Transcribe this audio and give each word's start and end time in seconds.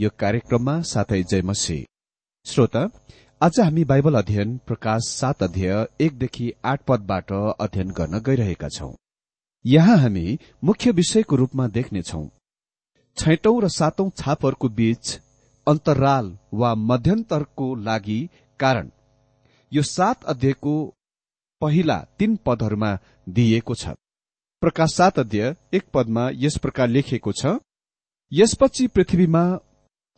यो 0.00 0.08
कार्यक्रममा 0.18 0.74
साथै 0.80 1.22
जय 1.22 1.42
मसी 1.42 1.74
श्रोता 2.46 2.80
आज 3.40 3.58
हामी 3.60 3.82
बाइबल 3.84 4.14
अध्ययन 4.14 4.56
प्रकाश 4.66 5.08
सात 5.08 5.42
अध्यय 5.42 5.74
एकदेखि 6.00 6.50
आठ 6.64 6.84
पदबाट 6.88 7.32
अध्ययन 7.32 7.90
गर्न 7.90 8.18
गइरहेका 8.18 8.68
छौं। 8.68 8.90
यहाँ 9.64 9.96
हामी 9.98 10.38
मुख्य 10.64 10.90
विषयको 10.92 11.36
रूपमा 11.36 11.68
देख्नेछौ। 11.68 12.22
छैटौं 13.16 13.54
र 13.62 13.68
सातौं 13.68 14.08
छापहरूको 14.16 14.68
बीच 14.80 15.14
अन्तराल 15.66 16.34
वा 16.54 16.74
मध्यन्तरको 16.86 17.74
लागि 17.84 18.20
कारण 18.60 18.90
यो 19.72 19.82
सात 19.82 20.24
अध्ययको 20.24 20.76
पहिला 21.62 22.02
तीन 22.18 22.36
पदहरूमा 22.46 22.98
दिइएको 23.28 23.74
छ। 23.74 23.98
प्रकाश 24.62 24.94
सात 24.94 25.18
अध्यय 25.18 25.56
एक 25.74 25.90
पदमा 25.94 26.30
यस 26.44 26.58
प्रकार 26.58 26.88
लेखिएको 26.88 27.32
छ 27.32 27.58
यसपछि 28.32 28.86
पृथ्वीमा 28.86 29.44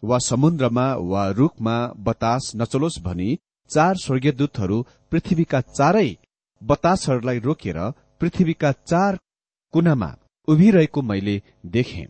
वा 0.02 0.18
समुद्रमा 0.20 0.86
वा 1.10 1.28
रूखमा 1.38 1.76
बतास 1.98 2.50
नचलोस् 2.56 3.02
भनी 3.02 3.28
चार 3.70 3.96
स्वर्गीयदूतहरू 3.96 4.82
पृथ्वीका 5.10 5.60
चारै 5.68 6.08
बतासहरूलाई 6.62 7.38
रोकेर 7.38 7.78
पृथ्वीका 8.20 8.72
चार 8.72 9.18
कुनामा 9.74 10.10
उभिरहेको 10.48 11.02
मैले 11.02 11.36
देखे। 11.66 12.02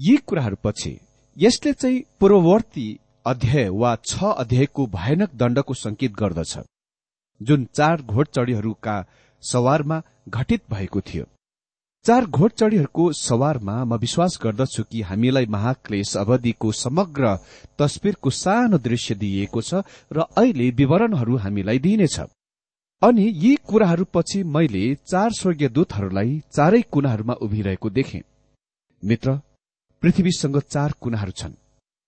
यी 0.00 0.16
कुराहरूपछि 0.26 0.92
यसले 1.36 1.72
चाहिँ 1.72 2.04
पूर्ववर्ती 2.20 2.86
अध्याय 3.26 3.68
वा 3.74 3.96
छ 4.04 4.32
अध्यायको 4.36 4.86
भयानक 4.86 5.34
दण्डको 5.34 5.74
संकेत 5.74 6.12
गर्दछ 6.12 6.58
जुन 7.40 7.64
चार 7.74 8.02
घोडचडीहरूका 8.02 8.96
सवारमा 9.42 10.00
घटित 10.28 10.62
भएको 10.70 11.00
थियो। 11.00 11.24
चार 12.04 12.24
घोडचडीहरूको 12.26 13.04
सवारमा 13.12 13.74
म 13.84 13.96
विश्वास 13.96 14.38
गर्दछु 14.42 14.82
कि 14.90 15.00
हामीलाई 15.00 15.46
महाक्लेश 15.46 16.16
अवधिको 16.16 16.72
समग्र 16.72 17.36
तस्विरको 17.78 18.30
सानो 18.30 18.78
दृश्य 18.78 19.14
दिइएको 19.14 19.60
छ 19.60 19.80
र 20.12 20.26
अहिले 20.36 20.68
विवरणहरू 20.70 21.36
हामीलाई 21.36 21.78
दिइनेछ। 21.78 22.20
अनि 23.02 23.24
यी 23.36 23.54
कुराहरूपछि 23.68 24.42
मैले 24.44 24.84
चार 24.94 25.30
स्वर्गीय 25.32 25.68
दूतहरूलाई 25.68 26.40
चारै 26.52 26.82
कुनाहरूमा 26.92 27.34
उभिरहेको 27.40 27.90
देखे। 27.90 28.22
मित्र 29.02 29.40
पृथ्वीसँग 30.02 30.60
चार 30.68 30.92
कुनाहरू 31.00 31.32
छन्। 31.32 31.60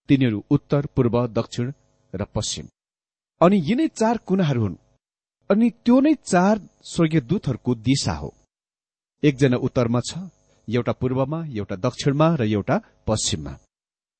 तिनीहरू 0.09 0.45
उत्तर 0.51 0.87
पूर्व 0.87 1.27
दक्षिण 1.33 1.73
र 2.15 2.25
पश्चिम। 2.35 2.69
अनि 3.41 3.65
यिनै 3.65 3.89
चार 3.89 4.17
कुनाहरू 4.19 4.61
हुन्। 4.61 4.81
अनि 5.51 5.71
त्यो 5.85 6.01
नै 6.01 6.15
चार 6.15 6.61
स्वर्गीय 6.85 7.21
दूतहरूको 7.21 7.75
दिशा 7.75 8.13
हो। 8.13 8.36
एकजना 9.23 9.57
उत्तरमा 9.57 10.01
छ 10.01 10.19
एउटा 10.69 10.93
पूर्वमा 10.93 11.39
एउटा 11.57 11.77
दक्षिणमा 11.77 12.29
र 12.37 12.43
एउटा 12.43 12.77
पश्चिममा। 13.07 13.53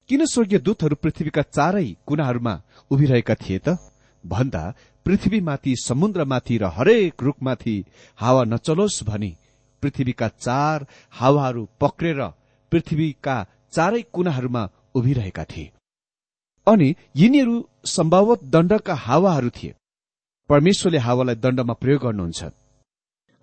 किन 0.09 0.25
स्वर्गीय 0.25 0.59
दूतहरू 0.59 0.97
पृथ्वीका 0.97 1.43
चारै 1.43 1.87
कुनाहरूमा 2.07 2.55
उभिरहेका 2.91 3.35
थिए 3.35 3.59
त? 3.59 3.79
भन्दा 4.25 4.63
पृथ्वीमाथि 5.07 5.73
समुद्रमाथि 5.85 6.57
र 6.59 6.65
हरेक 6.67 7.23
रूखमाथि 7.23 7.77
हावा 8.19 8.43
नचलोस् 8.45 9.05
भनी 9.05 9.37
पृथ्वीका 9.83 10.29
चार 10.29 10.87
हावाहरू 11.11 11.69
पक्रेर 11.81 12.21
पृथ्वीका 12.73 13.37
चारै 13.73 14.03
कुनाहरूमा 14.13 14.63
उभिरहेका 14.95 15.45
थिए। 15.45 15.73
अनि 16.67 16.95
यिनीहरू 17.17 17.57
सम्भावत 17.87 18.45
दण्डका 18.45 18.95
हावाहरू 18.95 19.51
थिए। 19.51 19.75
परमेश्वरले 20.49 20.99
हावालाई 20.99 21.35
दण्डमा 21.35 21.75
प्रयोग 21.75 22.03
गर्नुहुन्छ। 22.03 22.45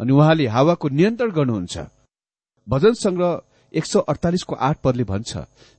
अनि 0.03 0.11
उहाँले 0.11 0.45
हावाको 0.51 0.89
नियन्त्रण 0.89 1.31
गर्नुहुन्छ। 1.31 1.75
भजन 2.67 2.93
संग्रह 2.93 3.31
एक 3.73 3.85
सौ 3.85 3.99
अडतालिसको 4.11 4.55
आठ 4.59 4.77
पदले 4.83 5.03
भन्छ 5.07 5.31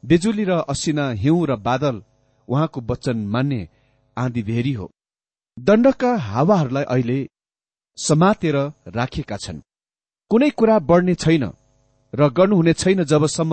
बेजुली 0.05 0.45
र 0.49 0.53
असिना 0.65 1.05
हिउँ 1.23 1.47
र 1.47 1.57
बादल 1.61 2.03
उहाँको 2.49 2.81
वचन 2.91 3.17
मान्ने 3.29 3.61
आँधी 4.17 4.43
भेरी 4.43 4.73
हो। 4.73 4.87
दण्डका 5.59 6.11
हावाहरूलाई 6.29 6.85
अहिले 6.85 7.19
समातेर 7.99 8.57
राखिएका 8.97 9.37
छन्। 9.37 9.61
कुनै 10.31 10.51
कुरा 10.51 10.79
बढ्ने 10.89 11.15
छैन 11.15 11.45
र 12.13 12.29
गर्नुहुने 12.33 12.73
छैन 12.73 13.05
जबसम्म 13.05 13.53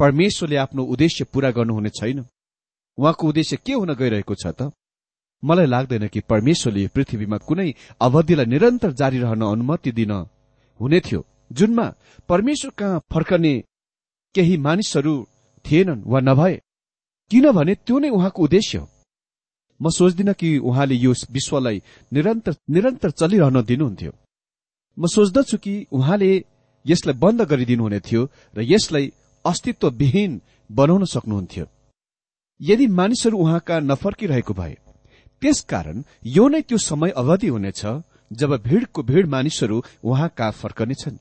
परमेश्वरले 0.00 0.56
आफ्नो 0.56 0.82
उद्देश्य 0.84 1.24
पूरा 1.32 1.50
गर्नुहुने 1.50 1.90
छैन। 1.90 2.18
उहाँको 2.98 3.28
उद्देश्य 3.28 3.56
के 3.56 3.72
हुन 3.72 3.94
गइरहेको 3.94 4.34
छ 4.34 4.46
त? 4.52 4.70
मलाई 5.44 5.66
लाग्दैन 5.66 6.06
कि 6.08 6.20
परमेश्वरले 6.30 6.86
पृथ्वीमा 6.94 7.36
कुनै 7.48 7.68
अवधिलाई 8.00 8.46
निरन्तर 8.46 8.92
जारी 8.92 9.18
रहन 9.18 9.42
अनुमति 9.44 9.92
दिन 9.92 10.12
हुने 10.80 11.00
थियो। 11.00 11.20
जुनमा 11.52 11.86
परमेश्वर 12.28 12.70
कहाँ 12.78 13.02
फर्कने 13.12 13.54
केही 14.34 14.56
मानिसहरू 14.56 15.14
थिएनन् 15.64 16.02
वा 16.06 16.20
नभए? 16.20 16.54
किनभने 17.30 17.74
त्यो 17.86 17.98
नै 17.98 18.08
उहाँको 18.08 18.42
उद्देश्य 18.42 18.78
हो। 18.78 18.88
म 19.80 19.90
सोच्दिन 19.90 20.32
कि 20.32 20.58
उहाँले 20.58 20.94
यो 20.94 21.12
विश्वलाई 21.30 21.82
निरन्तर 22.12 22.54
निरन्तर 22.70 23.10
चलिरहन 23.10 23.62
दिनुहुन्थ्यो। 23.62 24.12
म 24.98 25.06
सोच्दछु 25.06 25.56
कि 25.58 25.74
उहाँले 25.92 26.30
यसलाई 26.86 27.14
बन्द 27.18 27.42
गरिदिनुहुने 27.50 28.00
थियो 28.00 28.22
र 28.56 28.62
यसलाई 28.62 29.12
अस्तित्वविहीन 29.44 30.40
बनाउन 30.70 31.04
सक्नुहुन्थ्यो। 31.04 31.66
यदि 32.60 32.86
मानिसहरू 32.98 33.36
उहाँका 33.38 33.80
नफर्किरहेको 33.80 34.54
भए 34.54 34.74
त्यसकारण 35.42 36.02
यो 36.26 36.48
नै 36.48 36.60
त्यो 36.62 36.78
समय 36.78 37.10
अवधि 37.16 37.48
हुनेछ 37.48 37.82
जब 38.32 38.50
भीड़को 38.62 39.02
भीड़ 39.02 39.26
मानिसहरू 39.26 39.82
उहाँ 40.04 40.28
कहाँ 40.28 40.52
फर्कनेछन्। 40.52 41.16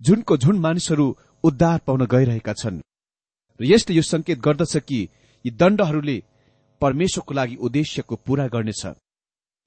झुनको 0.00 0.36
झुन 0.36 0.58
मानिसहरू 0.58 1.06
उद्धार 1.44 1.78
पाउन 1.86 2.06
गइरहेका 2.06 2.52
छन्। 2.52 2.80
र 3.60 3.64
यसले 3.64 3.96
यो 3.96 4.02
संकेत 4.02 4.38
गर्दछ 4.38 4.76
कि 4.76 5.08
यी 5.44 5.50
दण्डहरूले 5.50 6.22
परमेश्वरको 6.80 7.34
लागि 7.34 7.56
उद्देश्यको 7.56 8.16
पूरा 8.16 8.46
गर्नेछ। 8.48 8.82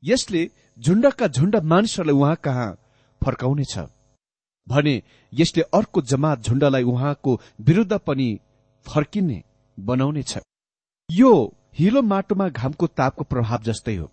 यसले 0.03 0.41
झुण्डका 0.79 1.27
झुण्ड 1.27 1.55
मानिसहरूलाई 1.55 2.15
उहाँ 2.15 2.35
कहाँ 2.35 2.69
फर्काउनेछ? 3.21 3.77
भने 4.67 4.95
यसले 5.33 5.63
अर्को 5.73 6.01
जमात 6.01 6.41
झुण्डलाई 6.41 6.83
उहाँको 6.83 7.39
विरूद्ध 7.61 7.93
पनि 7.97 8.27
फर्किने 8.85 9.43
बनाउनेछ। 9.77 10.37
यो 11.09 11.31
हिलो 11.79 12.01
माटोमा 12.01 12.47
घामको 12.49 12.87
तापको 12.87 13.23
प्रभाव 13.23 13.63
जस्तै 13.63 13.95
हो। 13.95 14.11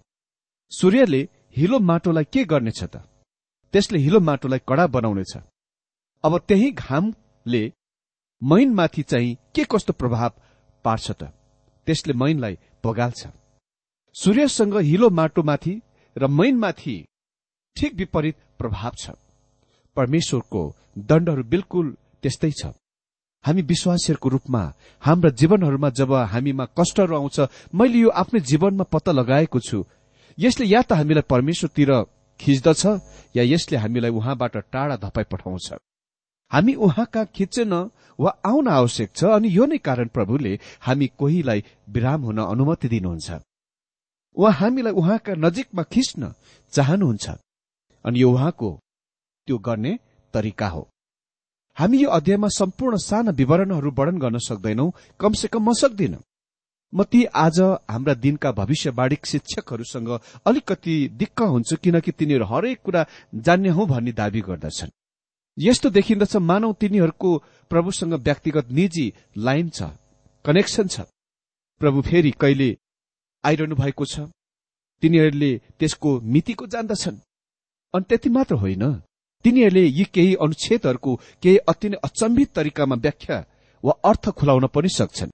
सूर्यले 0.72 1.28
हिलो 1.56 1.78
माटोलाई 1.78 2.24
के 2.24 2.44
गर्नेछ 2.44 2.82
त? 2.84 2.96
त्यसले 3.74 3.98
हिलो 3.98 4.20
माटोलाई 4.20 4.58
कडा 4.68 4.86
बनाउनेछ। 4.86 5.36
अब 6.24 6.38
त्यही 6.38 6.70
घामले 6.70 7.62
मैनमाथि 8.42 9.02
चाहिँ 9.02 9.36
के 9.54 9.64
कस्तो 9.70 9.92
प्रभाव 9.92 10.32
पार्छ 10.84 11.10
त? 11.10 11.22
त्यसले 11.86 12.12
मैनलाई 12.12 12.58
बगाल्छ। 12.84 13.26
सूर्यसँग 14.16 14.76
हिलो 14.90 15.10
माटोमाथि 15.10 15.74
र 16.16 16.26
मैनमाथि 16.26 16.96
ठिक 17.76 17.94
विपरीत 17.94 18.36
प्रभाव 18.58 18.92
छ। 18.98 19.10
परमेश्वरको 19.96 20.62
दण्डहरू 20.98 21.42
बिल्कुल 21.44 21.96
त्यस्तै 22.22 22.50
छ। 22.50 22.74
हामी 23.44 23.62
विश्वासीहरूको 23.62 24.28
रूपमा 24.28 24.62
हाम्रा 25.02 25.30
जीवनहरूमा 25.30 25.88
जब 25.90 26.12
हामीमा 26.32 26.64
कष्टहरू 26.78 27.14
आउँछ 27.16 27.40
मैले 27.74 27.98
यो 27.98 28.08
आफ्नै 28.22 28.40
जीवनमा 28.40 28.84
पत्ता 28.84 29.12
लगाएको 29.12 29.60
छु। 29.60 29.84
यसले 30.38 30.66
या 30.66 30.82
त 30.82 30.92
हामीलाई 30.92 31.26
परमेश्वरतिर 31.28 31.92
खिच्दछ 32.40 32.82
या 33.36 33.42
यसले 33.42 33.76
हामीलाई 33.78 34.10
उहाँबाट 34.10 34.56
टाढा 34.72 34.96
धपाई 34.96 35.24
पठाउँछ। 35.32 35.72
हामी 36.52 36.74
उहाँका 36.76 37.24
खिचेन 37.34 37.72
वा 38.18 38.30
आउन 38.44 38.68
आवश्यक 38.68 39.10
छ 39.16 39.24
अनि 39.36 39.48
यो 39.48 39.66
नै 39.66 39.78
कारण 39.78 40.08
प्रभुले 40.14 40.52
हामी 40.80 41.06
कोहीलाई 41.18 41.64
विराम 41.88 42.20
हुन 42.22 42.38
अनुमति 42.44 42.88
दिनुहुन्छ। 42.88 43.30
उहाँ 44.36 44.52
हामीलाई 44.52 44.92
उहाँका 44.92 45.34
नजिकमा 45.34 45.82
खिच्न 45.82 46.32
चाहनुहुन्छ 46.72 47.26
अनि 48.04 48.22
यो 48.22 48.30
उहाँको 48.30 48.70
त्यो 49.48 49.58
गर्ने 49.58 49.98
तरिका 50.34 50.68
हो। 50.68 50.91
हामी 51.76 51.98
यो 51.98 52.08
अध्यायमा 52.10 52.48
सम्पूर्ण 52.48 52.96
साना 52.96 53.30
विवरणहरू 53.30 53.90
वर्णन 53.98 54.18
गर्न 54.18 54.38
सक्दैनौ 54.38 54.86
कमसे 55.20 55.48
कम 55.48 55.62
म 55.68 55.72
सक्दिन। 55.72 56.16
म 56.92 57.02
ती 57.02 57.24
आज 57.24 57.60
हाम्रा 57.88 58.14
दिनका 58.14 58.50
भविष्यवाणी 58.52 59.16
शिक्षकहरूसँग 59.24 60.10
अलिकति 60.46 60.96
दिक्क 61.16 61.42
हुन्छु 61.42 61.76
किनकि 61.76 62.12
तिनीहरू 62.12 62.44
हरेक 62.44 62.78
कुरा 62.84 63.06
जान्ने 63.34 63.68
हौ 63.68 63.86
भन्ने 63.86 64.12
दावी 64.12 64.40
गर्दछन्। 64.40 64.90
यस्तो 65.56 65.90
देखिन्दछ 65.90 66.36
मानव 66.50 66.72
तिनीहरूको 66.80 67.30
प्रभुसँग 67.70 68.14
व्यक्तिगत 68.20 68.70
निजी 68.70 69.06
लाइन 69.36 69.68
छ 69.70 69.88
कनेक्सन 70.44 70.86
छ। 70.88 71.00
प्रभु 71.80 72.02
फेरि 72.02 72.30
कहिले 72.40 72.68
आइरहनु 73.44 73.74
भएको 73.76 74.04
छ? 74.04 74.28
तिनीहरूले 75.02 75.50
त्यसको 75.78 76.10
मितिको 76.20 76.66
जान्दछन्। 76.66 77.16
अनि 77.94 78.04
त्यति 78.08 78.28
मात्र 78.28 78.54
होइन। 78.54 78.84
तिनीहरूले 79.44 79.84
यी 79.86 80.04
केही 80.04 80.34
अनुच्छेदहरूको 80.34 81.14
केही 81.42 81.56
अति 81.68 81.88
नै 81.88 81.96
अचम्बित 82.04 82.48
तरिकामा 82.54 82.96
व्याख्या 82.96 83.44
वा 83.84 83.92
अर्थ 84.04 84.28
खुलाउन 84.30 84.66
पनि 84.66 84.88
सक्छन्। 84.88 85.30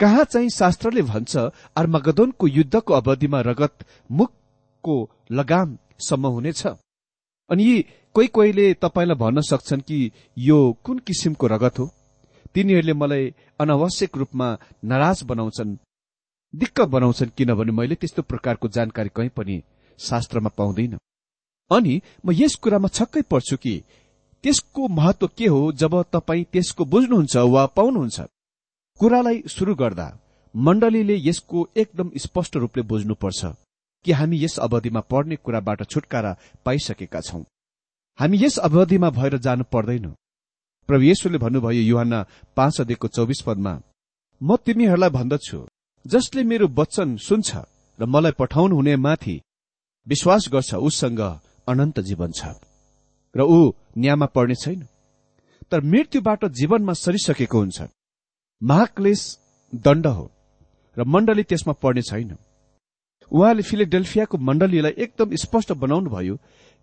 कहाँ 0.00 0.24
चाहिँ 0.24 0.50
शास्त्रले 0.50 1.02
भन्छ 1.02 1.36
अर्मागदोनको 1.76 2.46
युद्धको 2.46 2.94
अवधिमा 2.94 3.40
रगत 3.40 3.84
मुखको 4.10 4.96
लगामसम्म 5.32 6.26
हुनेछ? 6.26 6.66
अनि 7.50 7.64
यी 7.64 7.84
कोही 8.14 8.26
कोहीले 8.26 8.74
तपाईँलाई 8.74 9.16
भन्न 9.16 9.40
सक्छन् 9.40 9.80
कि 9.80 10.12
यो 10.38 10.58
कुन 10.84 10.98
किसिमको 10.98 11.46
रगत 11.46 11.78
हो? 11.78 11.86
तिनीहरूले 12.54 12.92
मलाई 12.92 13.34
अनावश्यक 13.60 14.16
रूपमा 14.16 14.58
नाराज 14.84 15.22
बनाउँछन् 15.22 15.76
दिक्क 16.54 16.80
बनाउँछन् 16.80 17.36
किनभने 17.36 17.72
मैले 17.72 17.94
त्यस्तो 17.94 18.22
प्रकारको 18.22 18.68
जानकारी 18.68 19.10
कहीँ 19.16 19.28
पनि 19.28 19.62
शास्त्रमा 19.98 20.50
पाउँदैन। 20.58 20.98
अनि 21.70 22.00
म 22.24 22.32
यस 22.32 22.54
कुरामा 22.62 22.88
छक्कै 22.88 23.22
पर्छु 23.30 23.56
कि 23.56 23.74
त्यसको 24.44 24.88
महत्व 24.88 25.26
के 25.38 25.46
हो 25.46 25.60
जब 25.72 26.02
तपाईँ 26.12 26.44
त्यसको 26.52 26.84
बुझ्नुहुन्छ 26.84 27.36
वा 27.54 27.64
पाउनुहुन्छ? 27.76 28.20
कुरालाई 29.00 29.42
शुरू 29.48 29.74
गर्दा 29.74 30.06
मण्डलीले 30.54 31.16
यसको 31.28 31.68
एकदम 31.76 32.10
स्पष्ट 32.16 32.56
रूपले 32.56 32.82
बुझ्नुपर्छ 32.82 33.44
कि 34.04 34.12
हामी 34.12 34.44
यस 34.44 34.58
अवधिमा 34.58 35.00
पढ्ने 35.10 35.36
कुराबाट 35.36 35.82
छुटकारा 35.90 36.36
पाइसकेका 36.64 37.20
छौं। 37.20 37.42
हामी 38.18 38.38
यस 38.44 38.58
अवधिमा 38.58 39.10
भएर 39.10 39.36
जानु 39.38 39.64
पर्दैन। 39.72 40.06
प्रभु 40.88 41.04
येशुले 41.04 41.38
भन्नुभयो 41.38 41.82
युहान 41.82 42.14
पाँच 42.56 42.80
अध्ययको 42.80 43.08
चौबिस 43.08 43.40
पदमा 43.46 43.74
म 44.40 44.56
तिमीहरूलाई 44.56 45.10
भन्दछु 45.10 45.58
जसले 46.04 46.42
मेरो 46.42 46.68
वचन 46.78 47.16
सुन्छ 47.26 47.56
र 47.98 48.06
मलाई 48.06 48.32
पठाउनु 48.38 48.76
हुने 48.76 48.96
माथि 48.96 49.36
विश्वास 50.06 50.48
गर्छ 50.52 50.74
उसँग 50.88 51.20
अनन्त 51.68 52.00
जीवन 52.00 52.32
छ। 52.32 52.44
र 53.36 53.40
ऊ 53.40 53.72
न्यायमा 53.98 54.26
पर्ने 54.26 54.54
छैन। 54.54 54.86
तर 55.70 55.80
मृत्युबाट 55.80 56.44
जीवनमा 56.44 56.92
सरिसकेको 56.92 57.58
हुन्छ। 57.58 57.82
महाक्लेश 58.62 59.38
दण्ड 59.74 60.06
हो 60.06 60.30
र 60.98 61.04
मण्डली 61.04 61.42
त्यसमा 61.42 61.72
पर्ने 61.72 62.02
छैन। 62.02 62.36
उहाँले 63.32 63.62
फिलिडेल्फियाको 63.62 64.38
मण्डलीलाई 64.38 64.92
एकदम 64.98 65.34
स्पष्ट 65.34 65.72
बनाउनु 65.72 66.10
भयो 66.10 66.36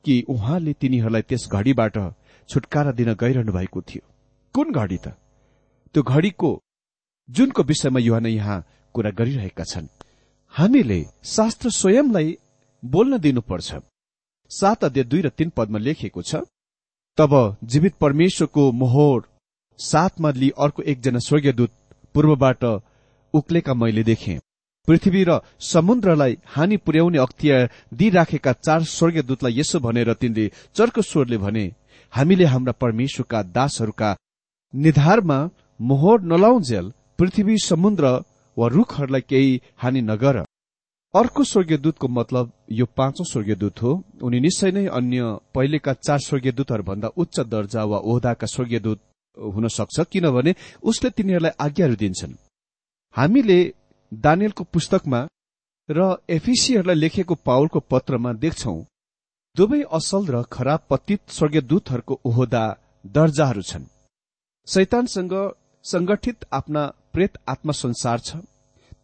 कि 0.05 0.25
उहाँले 0.29 0.73
तिनीहरूलाई 0.73 1.21
त्यस 1.21 1.49
घड़ीबाट 1.51 1.97
छुटकारा 2.49 2.91
दिन 2.91 3.13
गइरहनु 3.13 3.51
भएको 3.51 3.81
थियो। 3.81 4.09
कुन 4.53 4.71
घड़ी 4.71 4.97
त? 4.97 5.07
त्यो 5.93 6.03
घड़ीको 6.03 6.61
जुनको 7.29 7.63
विषयमा 7.63 7.99
युवा 7.99 8.27
यहाँ 8.27 8.65
कुरा 8.93 9.11
गरिरहेका 9.11 9.63
छन्। 9.63 9.87
हामीले 10.49 11.05
शास्त्र 11.23 11.69
स्वयंलाई 11.69 12.37
बोल्न 12.85 13.17
दिनुपर्छ। 13.17 13.75
सात 14.51 14.83
अध्यय 14.83 15.03
दुई 15.03 15.21
र 15.21 15.29
तीन 15.29 15.49
पदमा 15.57 15.79
लेखिएको 15.79 16.21
छ 16.21 16.41
तब 17.17 17.33
जीवित 17.63 17.93
परमेश्वरको 18.01 18.71
मोहोर 18.71 19.27
सातमा 19.79 20.29
लि 20.31 20.49
अर्को 20.57 20.83
एकजना 20.83 21.19
स्वर्गीयदूत 21.19 21.71
पूर्वबाट 22.15 22.63
उक्लेका 23.33 23.73
मैले 23.73 24.03
देखे। 24.03 24.37
पृथ्वी 24.87 25.23
र 25.23 25.39
समुद्रलाई 25.61 26.37
हानि 26.47 26.77
पुर्याउने 26.77 27.17
अख्तियार 27.17 27.69
दिइराखेका 27.93 28.53
चार 28.55 28.83
स्वर्गीयदूतलाई 28.87 29.59
यसो 29.59 29.79
भनेर 29.79 30.13
तिनले 30.13 30.45
चर्को 30.75 31.01
स्वरले 31.01 31.37
भने 31.37 31.65
हामीले 32.13 32.45
हाम्रा 32.45 32.73
परमेश्वरका 32.81 33.41
दासहरूका 33.51 34.15
निधारमा 34.73 35.39
मोहोर 35.79 36.21
नलाउन्जेल 36.23 36.91
पृथ्वी 37.17 37.57
समुद्र 37.65 38.05
वा 38.57 38.67
रूखहरूलाई 38.67 39.21
केही 39.21 39.61
हानि 39.77 40.01
नगर। 40.01 40.43
अर्को 41.17 41.43
स्वर्गीयदूतको 41.43 42.07
मतलब 42.09 42.51
यो 42.71 42.85
पाँचौं 42.97 43.25
स्वर्गीयदूत 43.25 43.81
हो। 43.81 43.91
उनी 44.23 44.39
निश्चय 44.39 44.71
नै 44.71 44.85
अन्य 44.97 45.21
पहिलेका 45.55 45.93
चार 45.97 46.19
स्वर्गीयदूतहरूभन्दा 46.19 47.07
उच्च 47.17 47.39
दर्जा 47.47 47.83
वा 47.83 47.97
ओहदाका 48.09 48.47
स्वर्गीयदूत 48.47 48.99
हुन 49.37 49.67
सक्छ 49.69 50.05
किनभने 50.11 50.53
उसले 50.83 51.09
तिनीहरूलाई 51.09 51.53
आज्ञाहरू 51.59 51.95
दिन्छन्। 51.95 52.33
हामीले 53.15 53.59
दानियलको 54.11 54.63
पुस्तकमा 54.73 55.21
र 55.89 55.99
एफिसीहरूलाई 56.29 56.95
लेखेको 56.95 57.35
पावलको 57.47 57.79
पत्रमा 57.91 58.33
देख्छौ 58.43 58.75
दुवै 59.55 59.81
असल 59.97 60.23
र 60.27 60.43
खराब 60.51 60.81
पतित 60.89 61.21
स्वर्गीयदूतहरूको 61.29 62.19
ओहदा 62.25 62.63
दर्जाहरू 63.05 63.61
छन्। 63.61 63.85
शैतानसँग 64.67 65.33
संगठित 65.85 66.45
आफ्ना 66.53 66.83
प्रेत 67.13 67.37
आत्मा 67.47 67.73
संसार 67.75 68.19
छ। 68.19 68.29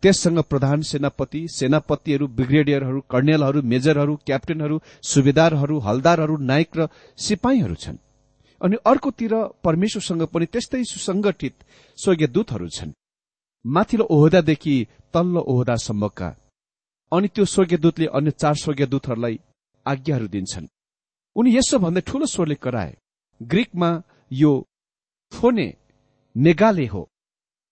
त्यससँग 0.04 0.40
प्रधान 0.44 0.82
सेनापति 0.82 1.48
सेनापतिहरू 1.48 2.28
ब्रिगेडियरहरू 2.28 3.00
कर्णेलहरू 3.10 3.62
मेजरहरू 3.62 4.16
क्याप्टेनहरू 4.28 4.80
सुबेदारहरू 5.02 5.80
हलदारहरू 5.80 6.36
नायक 6.38 6.78
र 6.78 6.88
सिपाहीहरू 7.18 7.76
छन्। 7.76 7.98
अनि 8.62 8.76
अर्कोतिर 8.86 9.34
परमेश्वरसँग 9.64 10.24
पनि 10.24 10.46
त्यस्तै 10.46 10.84
सुसंगठित 10.84 11.56
दूतहरू 12.36 12.68
छन्। 12.70 12.92
माथिल्लो 13.66 14.06
ओहदादेखि 14.10 14.76
तल्लो 15.14 15.42
ओहदासम्मका। 15.48 16.30
अनि 17.12 17.28
त्यो 17.28 17.46
स्वर्गीय 17.46 17.78
दूतले 17.78 18.06
अन्य 18.06 18.32
चार 18.32 18.56
स्वर्गीय 18.56 18.88
दूतहरूलाई 18.88 19.40
आज्ञाहरू 19.86 20.28
दिन्छन्। 20.28 20.68
उनी 21.36 21.50
यसो 21.58 21.80
भन्दै 21.80 22.02
ठूलो 22.02 22.26
स्वरले 22.26 22.56
कराए। 22.56 22.92
ग्रीकमा 23.42 23.90
यो 24.32 24.52
फोने 25.32 25.68
मेगाले 26.36 26.86
हो। 26.86 27.08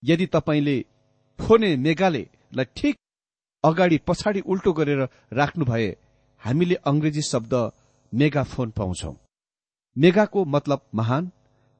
यदि 0.04 0.26
तपाईँले 0.26 0.78
फोने 1.42 1.76
मेगालेलाई 1.78 2.66
ठिक 2.76 2.96
अगाडि 3.64 3.98
पछाडि 4.08 4.40
उल्टो 4.48 4.72
गरेर 4.74 5.02
राख्नु 5.34 5.66
भए 5.66 5.90
हामीले 6.42 6.76
अंग्रेजी 6.86 7.22
शब्द 7.24 7.54
मेगाफोन 8.14 8.70
पाउँछौ। 8.72 9.14
मेगाको 9.96 10.46
मतलब 10.48 10.82
महान 10.96 11.30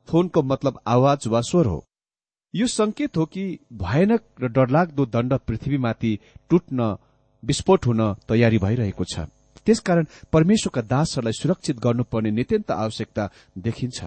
फोनको 0.08 0.42
मतलब 0.44 0.80
आवाज 0.88 1.28
वा 1.28 1.42
स्वर 1.42 1.66
हो। 1.66 1.84
यो 2.54 2.68
संकेत 2.70 3.18
हो 3.18 3.26
कि 3.26 3.44
भयानक 3.74 4.24
र 4.42 4.48
डरलाग्दो 4.50 5.06
दण्ड 5.08 5.34
पृथ्वीमाथि 5.48 6.18
टुट्न 6.50 6.96
विस्फोट 7.44 7.86
हुन 7.86 8.02
तयारी 8.30 8.58
भइरहेको 8.58 9.04
छ। 9.04 9.28
त्यसकारण 9.68 10.06
परमेश्वरका 10.34 10.82
दासहरूलाई 10.84 11.34
सुरक्षित 11.34 11.80
गर्नुपर्ने 11.80 12.32
नित्यन्त 12.32 12.72
आवश्यकता 12.74 13.30
देखिन्छ। 13.58 14.06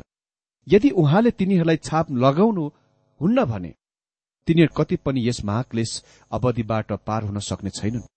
यदि 0.66 0.90
उहाँले 0.92 1.30
तिनीहरूलाई 1.30 1.76
छाप 1.78 2.10
लगाउनु 2.24 2.64
हुन्न 3.20 3.44
भने 3.44 3.72
तिनीहरू 4.48 4.74
कति 4.76 4.96
पनि 4.96 5.28
यस 5.28 5.44
महाक्लेश 5.44 6.02
अवधिबाट 6.32 6.92
पार 7.06 7.22
हुन 7.22 7.38
सक्ने 7.40 7.70
छैनन्। 7.70 8.08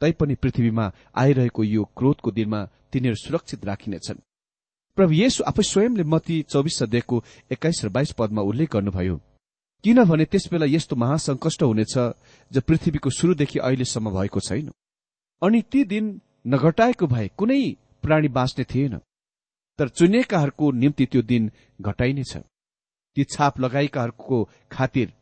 तैपनि 0.00 0.34
पृथ्वीमा 0.34 0.90
आइरहेको 1.16 1.64
यो 1.64 1.84
क्रोधको 1.96 2.30
दिनमा 2.30 2.64
तिनीहरू 2.92 3.16
सुरक्षित 3.16 3.64
राखिनेछन्। 3.64 4.22
प्रभु 4.98 5.12
येशु 5.12 5.44
आफै 5.44 5.62
स्वयंले 5.62 6.04
मती 6.04 6.36
चौबिस 6.50 6.78
सदेखको 6.78 7.16
एक्काइस 7.52 7.84
र 7.84 7.88
बाइस 7.88 8.12
पदमा 8.18 8.42
उल्लेख 8.42 8.70
गर्नुभयो 8.72 9.16
किनभने 9.84 10.24
त्यसबेला 10.24 10.66
यस्तो 10.66 10.96
महासंकष्ट 10.96 11.62
हुनेछ 11.62 11.94
जो 12.50 12.60
पृथ्वीको 12.60 13.10
शुरूदेखि 13.10 13.58
अहिलेसम्म 13.58 14.10
भएको 14.10 14.40
छैन। 14.40 14.70
अनि 15.42 15.60
ती 15.70 15.84
दिन 15.84 16.20
नघटाएको 16.46 17.06
भए 17.06 17.28
कुनै 17.38 17.60
प्राणी 18.02 18.28
बाँच्ने 18.28 18.64
थिएन 18.64 18.96
तर 19.78 19.88
चुनिएकाहरूको 19.90 20.70
निम्ति 20.72 21.06
त्यो 21.06 21.22
दिन 21.22 21.50
घटाइनेछ। 21.80 22.36
ती 23.16 23.24
छाप 23.26 23.60
लगाएकाहरूको 23.60 24.38
खातिर 24.72 25.12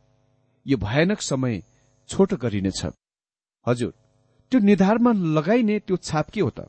यो 0.67 0.77
भयानक 0.77 1.21
समय 1.21 1.61
छोटो 2.09 2.37
गरिनेछ। 2.37 2.85
हजुर 3.65 3.93
त्यो 4.51 4.59
निधारमा 4.59 5.11
लगाइने 5.37 5.79
त्यो 5.79 5.97
छाप 5.97 6.29
के 6.29 6.41
हो 6.41 6.49
त? 6.49 6.67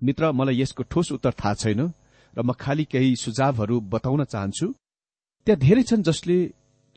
मित्र 0.00 0.32
मलाई 0.32 0.60
यसको 0.60 0.82
ठोस 0.82 1.12
उत्तर 1.12 1.32
थाहा 1.32 1.54
छैन 1.54 1.80
र 2.36 2.42
म 2.42 2.52
खालि 2.52 2.84
केही 2.84 3.16
सुझावहरू 3.16 3.80
बताउन 3.92 4.24
चाहन्छु। 4.24 4.66
त्यहाँ 5.46 5.60
धेरै 5.60 5.82
छन् 5.82 6.02
जसले 6.02 6.36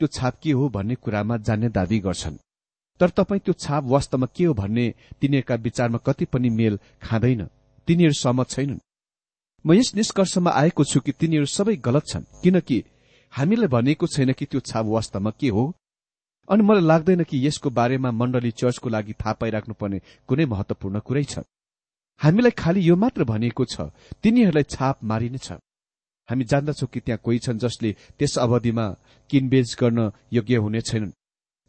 त्यो 0.00 0.06
छाप 0.06 0.34
के 0.42 0.52
हो 0.52 0.68
भन्ने 0.68 0.94
कुरामा 0.94 1.36
जान्ने 1.46 1.68
दावी 1.68 1.98
गर्छन्। 2.00 2.36
तर 3.00 3.08
तपाईँ 3.10 3.40
त्यो 3.40 3.54
छाप 3.54 3.84
वास्तवमा 3.84 4.26
के 4.36 4.44
हो 4.44 4.54
भन्ने 4.54 4.86
तिनीहरूका 5.20 5.54
विचारमा 5.54 5.98
कति 5.98 6.24
पनि 6.24 6.50
मेल 6.50 6.78
खाँदैन। 7.02 7.44
तिनीहरू 7.88 8.12
सहमत 8.12 8.48
छैनन्। 8.50 8.78
म 9.64 9.72
यस 9.72 9.94
निष्कर्षमा 9.94 10.50
आएको 10.52 10.84
छु 10.84 11.00
कि 11.00 11.12
तिनीहरू 11.12 11.46
सबै 11.46 11.76
गलत 11.76 12.04
छन् 12.06 12.30
किनकि 12.42 12.84
हामीलाई 13.32 13.68
भनेको 13.68 14.06
छैन 14.06 14.32
कि 14.32 14.44
त्यो 14.46 14.60
छाप 14.60 14.86
वास्तवमा 14.86 15.30
के 15.40 15.48
हो। 15.48 15.72
अनि 16.50 16.62
मलाई 16.62 16.82
लाग्दैन 16.82 17.22
कि 17.24 17.46
यसको 17.46 17.70
बारेमा 17.70 18.10
मण्डली 18.10 18.50
चर्चको 18.50 18.88
लागि 18.88 19.12
थाहा 19.14 19.32
पाइराख्नुपर्ने 19.40 19.98
कुनै 20.28 20.44
महत्वपूर्ण 20.46 20.98
कुरै 21.00 21.24
छ। 21.24 21.46
हामीलाई 22.20 22.50
खालि 22.52 22.80
यो 22.88 22.94
मात्र 22.96 23.24
भनिएको 23.24 23.64
छ 23.64 23.90
तिनीहरूलाई 24.22 24.66
छाप 24.68 25.04
मारिनेछ। 25.04 25.48
हामी 26.28 26.44
जान्दछौ 26.44 26.86
कि 26.86 27.00
त्यहाँ 27.00 27.20
कोही 27.24 27.38
छन् 27.38 27.58
जसले 27.58 27.90
त्यस 28.18 28.38
अवधिमा 28.38 28.86
किनबेच 29.30 29.68
गर्न 29.80 30.10
योग्य 30.32 30.56
हुने 30.56 30.80
छैनन् 30.80 31.12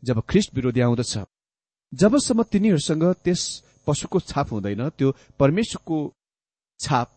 जब 0.04 0.18
ख्रिस्ट 0.30 0.56
विरोधी 0.56 0.82
आउँदछ। 0.82 1.14
जबसम्म 1.94 2.44
तिनीहरूसँग 2.44 3.04
त्यस 3.24 3.42
पशुको 3.88 4.20
छाप 4.22 4.52
हुँदैन 4.54 4.90
त्यो 4.98 5.10
परमेश्वरको 5.40 5.98
छाप 6.80 7.08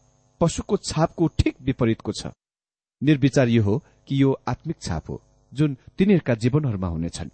पशुको 0.40 0.76
छापको 0.78 1.24
ठिक 1.38 1.54
विपरीतको 1.60 2.12
छ। 2.12 2.32
निर्विचार 3.02 3.48
यो 3.48 3.62
हो 3.62 3.74
कि 4.06 4.22
यो 4.22 4.30
आत्मिक 4.48 4.76
छाप 4.80 5.10
हो 5.10 5.20
जुन 5.52 5.76
तिनीहरूका 5.98 6.34
जीवनहरूमा 6.34 6.88
हुनेछन्। 6.88 7.30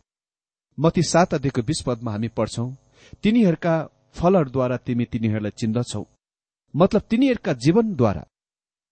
मती 0.80 1.02
सात 1.02 1.34
अध्ययको 1.34 1.62
विष 1.62 1.80
पदमा 1.82 2.10
हामी 2.10 2.28
पढ्छौं 2.28 2.68
तिनीहरूका 3.22 3.75
फलहरूद्वारा 4.14 4.76
तिमी 4.76 5.04
तिनीहरूलाई 5.04 5.50
चिन्दछौ। 5.50 6.04
मतलब 6.75 7.02
तिनीहरूका 7.10 7.52
जीवनद्वारा। 7.52 8.25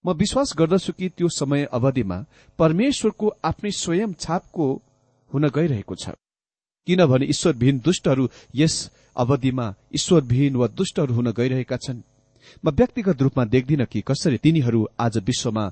म 0.05 0.13
विश्वास 0.13 0.53
गर्दछु 0.59 0.93
कि 0.93 1.09
त्यो 1.09 1.29
समय 1.29 1.65
अवधिमा 1.73 2.19
परमेश्वरको 2.59 3.27
आफ्नै 3.45 3.71
स्वयं 3.73 4.13
छापको 4.15 4.67
हुन 5.31 5.49
गइरहेको 5.49 5.95
छ। 5.95 6.11
किनभने 6.87 7.27
ईश्वरविहीन 7.27 7.79
दुष्टहरू 7.79 8.29
यस 8.55 8.77
अवधिमा 9.17 9.67
ईश्वरविहीन 9.95 10.57
वा 10.57 10.67
दुष्टहरू 10.69 11.15
हुन 11.15 11.33
गइरहेका 11.33 11.77
छन्। 11.77 12.03
म 12.65 12.71
व्यक्तिगत 12.71 13.23
रूपमा 13.23 13.45
देख्दिन 13.45 13.85
कि 13.85 14.01
कसरी 14.01 14.39
तिनीहरू 14.39 14.89
आज 15.01 15.19
विश्वमा 15.19 15.71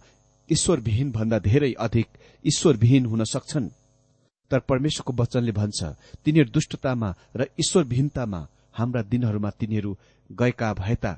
ईश्वरविहीन 0.50 1.10
भन्दा 1.12 1.38
धेरै 1.38 1.72
अधिक 1.78 2.08
ईश्वरविहीन 2.44 3.06
हुन 3.06 3.24
सक्छन्। 3.24 3.70
तर 4.50 4.58
परमेश्वरको 4.68 5.12
वचनले 5.22 5.52
भन्छ 5.52 5.80
तिनीहरू 6.24 6.50
दुष्टतामा 6.50 7.08
र 7.36 7.46
ईश्वरविहीनतामा 7.60 8.40
हाम्रा 8.78 9.02
दिनहरूमा 9.02 9.50
तिनीहरू 9.60 9.90
गएका 10.30 10.72
भएता 10.74 11.12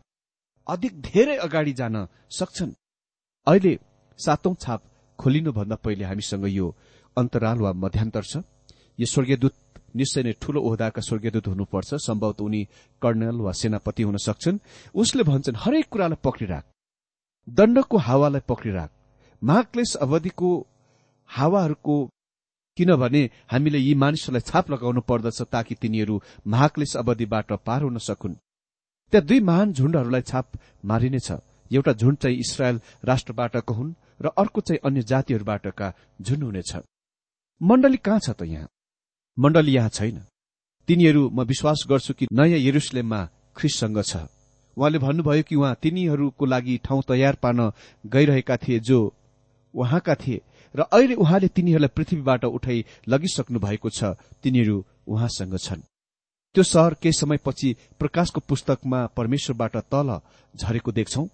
अधिक 0.66 1.00
धेरै 1.00 1.36
अगाडि 1.36 1.72
जान 1.72 1.96
सक्छन्। 2.30 2.72
अहिले 3.46 3.72
सातौं 4.18 4.54
छाप 4.54 4.80
खोलिनुभन्दा 5.18 5.76
पहिले 5.84 6.04
हामीसँग 6.04 6.44
यो 6.48 6.66
अन्तराल 7.16 7.58
वा 7.58 7.72
मध्यान्तर 7.74 8.22
छ। 8.22 8.36
यो 8.98 9.06
स्वर्गीयदूत 9.06 9.54
निश्चय 9.96 10.22
नै 10.22 10.32
ठूलो 10.42 10.60
ओहदाका 10.60 11.00
स्वर्गीयदूत 11.00 11.46
हुनुपर्छ। 11.48 11.90
सम्भवत 12.06 12.40
उनी 12.40 12.62
कर्णल 13.02 13.36
वा 13.40 13.52
सेनापति 13.52 14.02
हुन 14.02 14.16
सक्छन्। 14.18 14.58
उसले 14.94 15.22
भन्छन् 15.22 15.56
हरेक 15.56 15.88
कुरालाई 15.88 16.20
पक्रिराख। 16.24 16.64
दण्डको 17.48 17.96
हावालाई 17.96 18.42
पक्रिराख। 18.48 18.90
महाक्लेश 19.42 19.94
अवधिको 19.96 20.50
हावाहरूको 21.30 21.96
किनभने 22.78 23.22
हामीले 23.50 23.78
यी 23.78 23.94
मानिसहरूलाई 23.94 24.46
छाप 24.46 24.70
लगाउनु 24.70 25.00
पर्दछ 25.10 25.42
ताकि 25.52 25.74
तिनीहरू 25.74 26.20
महाक्लेश 26.46 26.96
अवधिबाट 26.96 27.52
पार 27.66 27.82
हुन 27.82 27.98
सकुन्। 27.98 28.34
त्यहाँ 29.12 29.26
दुई 29.26 29.40
महान 29.40 29.72
झुण्डहरूलाई 29.72 30.22
छाप 30.22 30.46
मारिनेछ। 30.84 31.30
एउटा 31.70 31.92
झुण्ड 31.92 32.18
चाहिँ 32.18 32.38
इसरायल 32.38 32.80
राष्ट्रबाटका 33.04 33.74
हुन् 33.74 33.92
र 34.20 34.26
अर्को 34.38 34.60
चाहिँ 34.60 34.80
अन्य 34.86 35.02
जातिहरूबाटका 35.10 35.92
झुण्ड 36.22 36.42
हुनेछ। 36.44 36.72
मण्डली 37.60 37.96
कहाँ 37.96 38.20
छ 38.20 38.30
त 38.30 38.42
यहाँ? 38.44 38.68
मण्डली 39.38 39.72
यहाँ 39.72 39.88
छैन। 39.88 40.20
तिनीहरू 40.88 41.28
म 41.30 41.42
विश्वास 41.44 41.84
गर्छु 41.90 42.14
कि 42.14 42.26
नयाँ 42.32 42.58
यरुसलेममा 42.58 43.20
ख्रिससँग 43.56 44.02
छ। 44.02 44.16
उहाँले 44.76 44.98
भन्नुभयो 44.98 45.42
कि 45.42 45.54
उहाँ 45.56 45.74
तिनीहरूको 45.82 46.44
लागि 46.46 46.76
ठाउँ 46.84 47.02
तयार 47.08 47.34
पार्न 47.42 47.70
गइरहेका 48.06 48.56
थिए 48.56 48.78
जो 48.80 48.98
उहाँका 49.74 50.14
थिए। 50.14 50.40
र 50.74 50.80
अहिले 50.82 51.14
उहाँले 51.14 51.48
तिनीहरूलाई 51.48 51.94
पृथ्वीबाट 51.96 52.44
उठाइ 52.46 52.84
लगिसक्नु 53.08 53.58
भएको 53.58 53.90
छ। 53.90 54.16
तिनीहरू 54.42 54.84
उहाँसँग 55.06 55.56
छन्। 55.58 55.80
त्यो 56.54 56.62
सहर 56.64 56.94
केही 56.94 57.12
समयपछि 57.12 57.76
प्रकाशको 57.98 58.40
पुस्तकमा 58.40 59.06
परमेश्वरबाट 59.16 59.76
तल 59.92 60.08
झरेको 60.54 60.92
देख्छौ। 60.92 61.26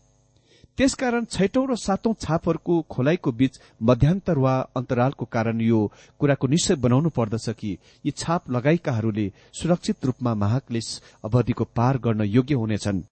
त्यसकारण 0.78 1.24
छैटौं 1.24 1.66
र 1.70 1.76
सातौं 1.76 2.12
छापहरूको 2.18 2.80
खोलाइको 2.90 3.32
बीच 3.32 3.58
मध्यान्तर 3.82 4.38
वा 4.38 4.54
अन्तरालको 4.76 5.24
कारण 5.24 5.60
यो 5.60 5.80
कुराको 6.18 6.46
निश्चय 6.46 6.74
बनाउनु 6.74 7.08
पर्दछ 7.08 7.48
कि 7.50 7.78
यी 8.04 8.10
छाप 8.10 8.50
लगाएकाहरूले 8.50 9.26
सुरक्षित 9.54 10.04
रूपमा 10.04 10.34
महाक्लेश 10.34 10.88
अवधिको 11.24 11.64
पार 11.76 11.98
गर्न 11.98 12.22
योग्य 12.26 12.54
हुनेछन् 12.54 13.02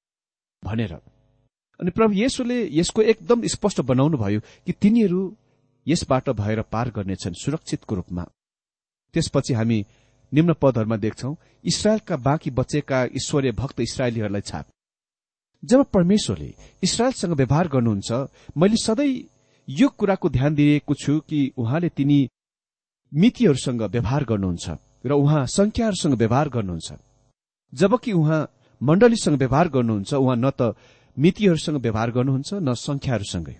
भनेर। 0.62 0.93
अनि 1.81 1.91
प्रभु 1.91 2.12
येशुले 2.14 2.59
यसको 2.73 3.02
एकदम 3.02 3.47
स्पष्ट 3.47 3.81
बनाउनु 3.81 4.19
भयो 4.19 4.41
कि 4.67 4.73
तिनीहरू 4.73 5.23
यसबाट 5.86 6.30
भएर 6.30 6.60
पार 6.72 6.90
गर्नेछन् 6.90 7.34
सुरक्षितको 7.34 7.94
रूपमा। 7.94 8.24
त्यसपछि 9.14 9.54
हामी 9.54 9.84
निम्न 10.32 10.52
पदहरूमा 10.62 10.96
देख्छौ 10.96 11.34
इसरायलका 11.64 12.16
बाँकी 12.18 12.50
बचेका 12.50 13.04
ईश्वरीय 13.16 13.52
भक्त 13.52 13.80
इसरायलीहरूलाई 13.80 14.40
छाप। 14.40 14.66
जब 15.62 15.84
परमेश्वरले 15.94 16.54
इसरायलसँग 16.82 17.32
व्यवहार 17.32 17.68
गर्नुहुन्छ 17.68 18.10
मैले 18.56 18.76
सधैँ 18.76 19.28
यो 19.68 19.88
कुराको 19.88 20.28
ध्यान 20.28 20.54
दिएको 20.54 20.94
छु 20.94 21.18
कि 21.28 21.40
उहाँले 21.56 21.88
तिनी 21.88 22.18
मितिहरूसँग 23.12 23.82
व्यवहार 23.82 24.24
गर्नुहुन्छ 24.24 24.66
र 25.06 25.12
उहाँ 25.12 25.46
संख्याहरूसँग 25.48 26.14
व्यवहार 26.14 26.48
गर्नुहुन्छ। 26.48 26.92
जबकि 27.72 28.12
उहाँ 28.12 28.40
मण्डलीसँग 28.80 29.38
व्यवहार 29.38 29.68
गर्नुहुन्छ 29.68 30.14
उहाँ 30.14 30.36
न 30.36 30.50
त 30.50 30.74
मितिहरूसँग 31.16 31.76
व्यवहार 31.76 32.10
गर्नुहुन्छ 32.10 32.54
न 32.54 32.74
संख्याहरूसँगै। 32.78 33.56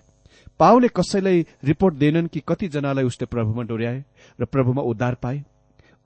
पाओले 0.59 0.87
कसैलाई 0.87 1.45
रिपोर्ट 1.63 1.95
दिएनन् 1.95 2.27
कि 2.27 2.39
कतिजनालाई 2.47 3.03
उसले 3.03 3.25
प्रभुमा 3.25 3.63
डोर्याए 3.63 4.03
र 4.39 4.45
प्रभुमा 4.45 4.81
उद्धार 4.81 5.15
पाए? 5.15 5.43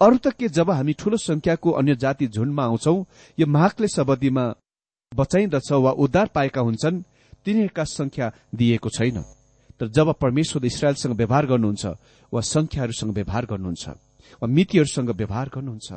अरू 0.01 0.18
त 0.18 0.27
के 0.34 0.48
जब 0.50 0.72
हामी 0.72 0.94
ठूलो 0.94 1.18
संख्याको 1.18 1.72
अन्य 1.72 1.96
जाति 1.96 2.27
झुण्डमा 2.27 2.63
आउँछौ 2.63 2.96
यो 3.39 3.48
महाकले 3.48 3.88
अवधिमा 4.00 4.44
बचाइदछ 5.12 5.72
वा 5.72 5.92
उद्धार 5.92 6.27
पाएका 6.36 6.62
हुन्छन् 6.62 7.01
तिनीहरूका 7.46 7.84
संख्या 7.84 8.32
दिएको 8.56 8.89
छैन। 8.89 9.24
तर 9.80 9.88
जब 9.88 10.13
परमेश्वर 10.22 10.66
इसरायलसँग 10.66 11.16
व्यवहार 11.16 11.46
गर्नुहुन्छ 11.46 11.86
वा 12.34 12.42
संख्याहरूसँग 12.42 13.12
व्यवहार 13.13 13.46
गर्नुहुन्छ 13.46 13.89
वा 14.42 14.48
मितिहरूसँग 14.48 15.10
व्यवहार 15.10 15.50
गर्नुहुन्छ। 15.56 15.89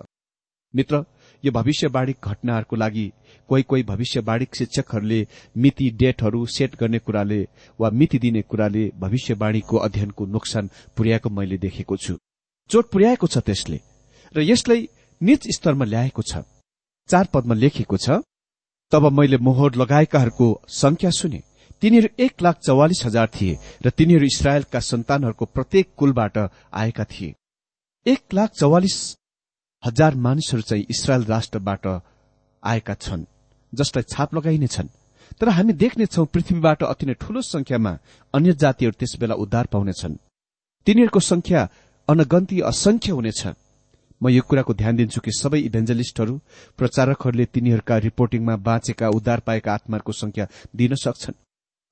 मित्र 0.75 1.05
यो 1.45 1.53
भविष्यवाणी 1.53 2.13
घटनाहरूको 2.25 2.77
लागि 2.77 3.11
कोही 3.49 3.63
कोही 3.63 3.83
भविष्यवाणी 3.83 4.47
शिक्षकहरूले 4.59 5.27
मिति 5.57 5.91
डेटहरू 5.91 6.45
सेट 6.47 6.77
गर्ने 6.81 6.99
कुराले 6.99 7.41
वा 7.81 7.91
मिति 7.91 8.19
दिने 8.19 8.43
कुराले 8.43 8.85
भविष्यवाणीको 8.99 9.77
अध्ययनको 9.77 10.27
नोक्सान 10.27 10.71
पुर्याएको 10.97 11.31
मैले 11.31 11.59
देखेको 11.59 11.97
छु। 11.97 12.17
चोट 12.71 12.91
पुर्याएको 12.91 13.27
छ 13.27 13.39
त्यसले। 13.39 13.81
र 14.35 14.41
यसलाई 14.43 14.89
निज 15.21 15.49
स्तरमा 15.57 15.85
ल्याएको 15.85 16.23
छ। 16.23 16.43
चार 17.09 17.29
पदमा 17.35 17.55
लेखिएको 17.55 17.97
छ 17.97 18.23
तब 18.93 19.07
मैले 19.13 19.39
मोहर 19.39 19.75
लगाएकाहरूको 19.75 20.49
संख्या 20.69 21.11
सुने। 21.11 21.43
तिनीहरू 21.83 22.09
एक 22.19 22.43
लाख 22.43 22.59
चौवालिस 22.67 23.05
हजार 23.07 23.29
थिए 23.35 23.59
र 23.87 23.91
तिनीहरू 23.91 24.27
इसरायलका 24.27 24.81
सन्तानहरूको 24.81 25.45
प्रत्येक 25.45 25.89
कुलबाट 25.97 26.39
आएका 26.73 27.05
थिए। 27.05 27.35
एक 28.07 28.35
लाख 28.35 28.51
चौवालिस 28.51 28.97
हजार 29.83 30.15
मानिसहरू 30.15 30.63
चाहिँ 30.63 30.87
इसरायल 30.91 31.25
राष्ट्रबाट 31.25 31.87
आएका 32.63 32.95
छन् 32.95 33.25
जसलाई 33.73 34.03
छाप 34.13 34.35
लगाइनेछन् 34.35 34.89
तर 35.41 35.49
हामी 35.49 35.73
देख्नेछौ 35.73 36.25
पृथ्वीबाट 36.25 36.83
अति 36.83 37.07
नै 37.07 37.15
ठूलो 37.15 37.41
संख्यामा 37.43 37.93
अन्य 38.35 38.53
जातिहरू 38.53 38.99
त्यसबेला 38.99 39.35
उद्धार 39.35 39.67
पाउनेछन् 39.67 40.21
तिनीहरूको 40.87 41.21
संख्या 41.21 41.69
अनगन्ती 42.09 42.61
असंख्य 42.61 43.13
हुनेछ 43.13 43.43
म 44.21 44.29
यो 44.29 44.43
कुराको 44.43 44.73
ध्यान 44.75 44.97
दिन्छु 44.97 45.21
कि 45.21 45.33
सबै 45.33 45.61
इभेन्जलिस्टहरू 45.61 46.35
प्रचारकहरूले 46.79 47.45
तिनीहरूका 47.45 47.97
रिपोर्टिङमा 47.99 48.57
बाँचेका 48.57 49.09
उद्धार 49.09 49.41
पाएका 49.41 49.73
आत्माहरूको 49.73 50.13
संख्या 50.13 50.47
दिन 50.77 50.95
सक्छन्। 50.95 51.41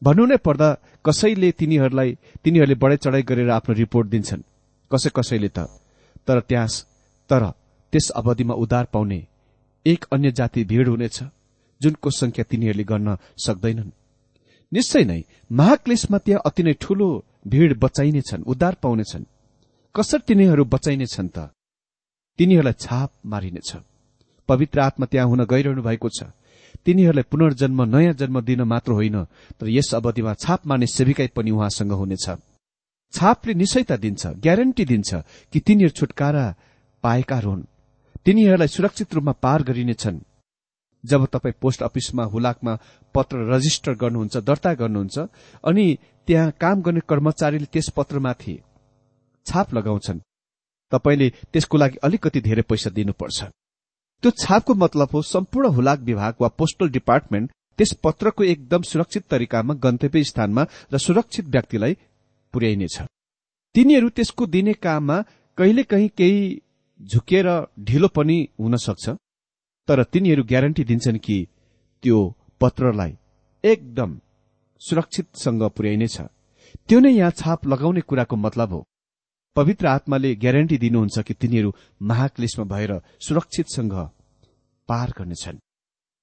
भन्नु 0.02 0.24
नै 0.26 0.36
पर्दा 0.36 0.68
कसैले 1.04 1.50
तिनीहरूलाई 1.52 2.10
तिनीहरूले 2.44 2.74
बढाइ 2.74 2.96
चढाइ 2.96 3.22
गरेर 3.22 3.50
आफ्नो 3.50 3.74
रिपोर्ट 3.74 4.06
दिन्छन्। 4.08 4.42
कसै 4.90 5.10
कसैले 5.16 5.48
त। 5.48 5.58
तर 6.28 6.40
त्यहाँ 6.40 6.68
तर 7.30 7.42
त्यस 7.92 8.10
अवधिमा 8.10 8.54
उद्धार 8.54 8.84
पाउने 8.92 9.20
एक 9.86 10.04
अन्य 10.12 10.30
जाति 10.32 10.64
भीड़ 10.64 10.88
हुनेछ 10.88 11.22
जुनको 11.80 12.10
संख्या 12.10 12.44
तिनीहरूले 12.50 12.84
गर्न 12.84 13.16
सक्दैनन्। 13.44 13.90
निश्चय 14.72 15.04
नै 15.04 15.20
महाक्लेशमा 15.52 16.18
त्यहाँ 16.18 16.42
अति 16.46 16.62
नै 16.62 16.72
ठूलो 16.80 17.08
भीड़ 17.46 17.72
बचाइनेछन् 17.74 18.42
उद्धार 18.44 18.74
पाउनेछन्। 18.82 19.24
कसरी 19.94 20.20
तिनीहरू 20.28 20.64
बचाइनेछन् 20.64 21.28
त? 21.28 21.38
तिनीहरूलाई 22.38 22.76
छाप 22.78 23.10
मारिनेछ। 23.26 23.70
पवित्र 24.48 24.80
आत्मा 24.80 25.06
त्यहाँ 25.06 25.28
हुन 25.28 25.44
गइरहनु 25.44 25.82
भएको 25.82 26.08
छ। 26.08 26.20
तिनीहरूलाई 26.84 27.26
पुनर्जन्म 27.30 27.80
नयाँ 27.94 28.14
जन्म 28.14 28.40
दिन 28.40 28.62
मात्र 28.62 28.92
होइन 28.92 29.24
तर 29.58 29.68
यस 29.68 29.94
अवधिमा 29.94 30.34
छाप 30.34 30.66
माने 30.66 30.86
सेविकाई 30.86 31.28
पनि 31.36 31.50
उहाँसँग 31.50 31.92
हुनेछ। 31.92 32.26
छापले 33.14 33.54
निश्चयता 33.54 33.96
दिन्छ 33.96 34.26
ग्यारेन्टी 34.44 34.84
दिन्छ 34.84 35.10
कि 35.52 35.58
तिनीहरू 35.60 35.96
छुटकारा 35.96 36.44
पाएका 37.04 37.38
हुन्। 37.40 37.66
तिनीहरूलाई 38.28 38.68
सुरक्षित 38.68 39.14
रूपमा 39.14 39.32
पार 39.40 39.62
गरिनेछन्। 39.62 40.18
जब 41.04 41.24
तपाईँ 41.32 41.54
पोस्ट 41.60 41.82
अफिसमा 41.82 42.24
हुलाकमा 42.24 42.72
पत्र 43.14 43.36
रजिस्टर 43.52 43.94
गर्नुहुन्छ 43.94 44.36
दर्ता 44.44 44.72
गर्नुहुन्छ 44.74 45.18
अनि 45.64 45.86
त्यहाँ 46.28 46.50
काम 46.60 46.82
गर्ने 46.82 47.00
कर्मचारीले 47.08 47.66
त्यस 47.72 47.88
पत्रमाथि 47.96 48.58
छाप 49.46 49.72
लगाउँछन् 49.74 50.20
तपाईँले 50.92 51.28
त्यसको 51.52 51.78
लागि 51.78 51.96
अलिकति 52.04 52.40
धेरै 52.40 52.62
पैसा 52.68 52.90
दिनुपर्छ। 52.90 53.38
त्यो 54.22 54.30
छापको 54.36 54.74
मतलब 54.74 55.08
हो 55.14 55.22
सम्पूर्ण 55.24 55.72
हुलाक 55.72 56.00
विभाग 56.00 56.34
वा 56.40 56.48
पोस्टल 56.52 56.88
डिपार्टमेन्ट 56.90 57.50
त्यस 57.78 57.92
पत्रको 58.04 58.44
एकदम 58.44 58.82
सुरक्षित 58.82 59.24
तरिकामा 59.30 59.80
गन्तव्य 59.84 60.24
स्थानमा 60.24 60.66
र 60.92 60.98
सुरक्षित 60.98 61.44
व्यक्तिलाई 61.48 61.96
पुर्याइनेछ। 62.54 63.00
तिनीहरू 63.74 64.08
त्यसको 64.10 64.46
दिने 64.46 64.72
काममा 64.84 65.22
कहिलेकाहीँ 65.58 66.08
केही 66.18 66.40
झुकेर 67.00 67.46
ढिलो 67.80 68.08
पनि 68.08 68.38
हुन 68.60 68.76
सक्छ 68.76 69.08
तर 69.88 70.02
तिनीहरू 70.04 70.42
ग्यारेन्टी 70.44 70.84
दिन्छन् 70.84 71.18
कि 71.18 71.36
त्यो 72.04 72.18
पत्रलाई 72.60 73.12
एकदम 73.64 74.18
सुरक्षितसँग 74.82 75.62
पुर्याइनेछ। 75.76 76.16
त्यो 76.88 76.98
नै 77.00 77.10
यहाँ 77.12 77.30
छाप 77.30 77.66
लगाउने 77.66 78.00
कुराको 78.00 78.36
मतलब 78.36 78.72
हो। 78.72 78.80
पवित्र 79.56 79.86
आत्माले 79.86 80.34
ग्यारेन्टी 80.34 80.76
दिनुहुन्छ 80.78 81.18
कि 81.18 81.34
तिनीहरू 81.34 81.72
महाक्लेशमा 82.02 82.64
भएर 82.64 82.92
सुरक्षितसँग 83.20 83.94
पार 84.88 85.12
गर्नेछन्। 85.18 85.58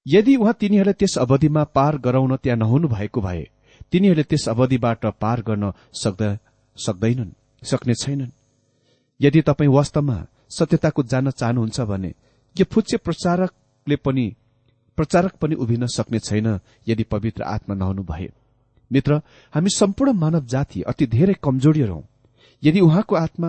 यदि 0.06 0.36
उहाँ 0.36 0.54
तिनीहरूलाई 0.60 0.98
त्यस 1.00 1.18
अवधिमा 1.18 1.64
पार 1.76 1.98
गराउन 1.98 2.36
त्यहाँ 2.36 2.58
नहुनु 2.58 2.88
भएको 2.88 3.20
भए 3.20 3.44
तिनीहरूले 3.92 4.22
त्यस 4.22 4.48
अवधिबाट 4.48 5.06
पार 5.20 5.42
गर्न 5.42 5.72
सक्दैनन् 5.94 7.36
सक्ने 7.62 7.94
छैनन्। 7.94 8.30
यदि 9.20 9.40
तपाईँ 9.42 9.74
वास्तवमा 9.74 10.18
सत्यताको 10.50 11.02
जान्न 11.02 11.30
चाहनुहुन्छ 11.30 11.80
भने 11.80 12.08
यो 12.56 12.64
फुच्चे 12.72 12.96
प्रचारकले 12.96 13.96
पनि 13.96 14.26
प्रचारक 14.98 15.34
पनि 15.36 15.54
उभिन 15.54 15.86
सक्ने 15.86 16.18
छैन 16.18 16.48
यदि 16.88 17.04
पवित्र 17.04 17.42
आत्मा 17.44 17.74
नहुनु 17.74 18.02
भए। 18.02 18.28
मित्र 18.90 19.20
हामी 19.54 19.70
सम्पूर्ण 19.70 20.12
मानव 20.12 20.44
जाति 20.46 20.82
अति 20.82 21.06
धेरै 21.06 21.34
कमजोरीहरू 21.42 21.94
हौ। 21.94 22.02
यदि 22.62 22.80
उहाँको 22.80 23.14
आत्मा 23.16 23.48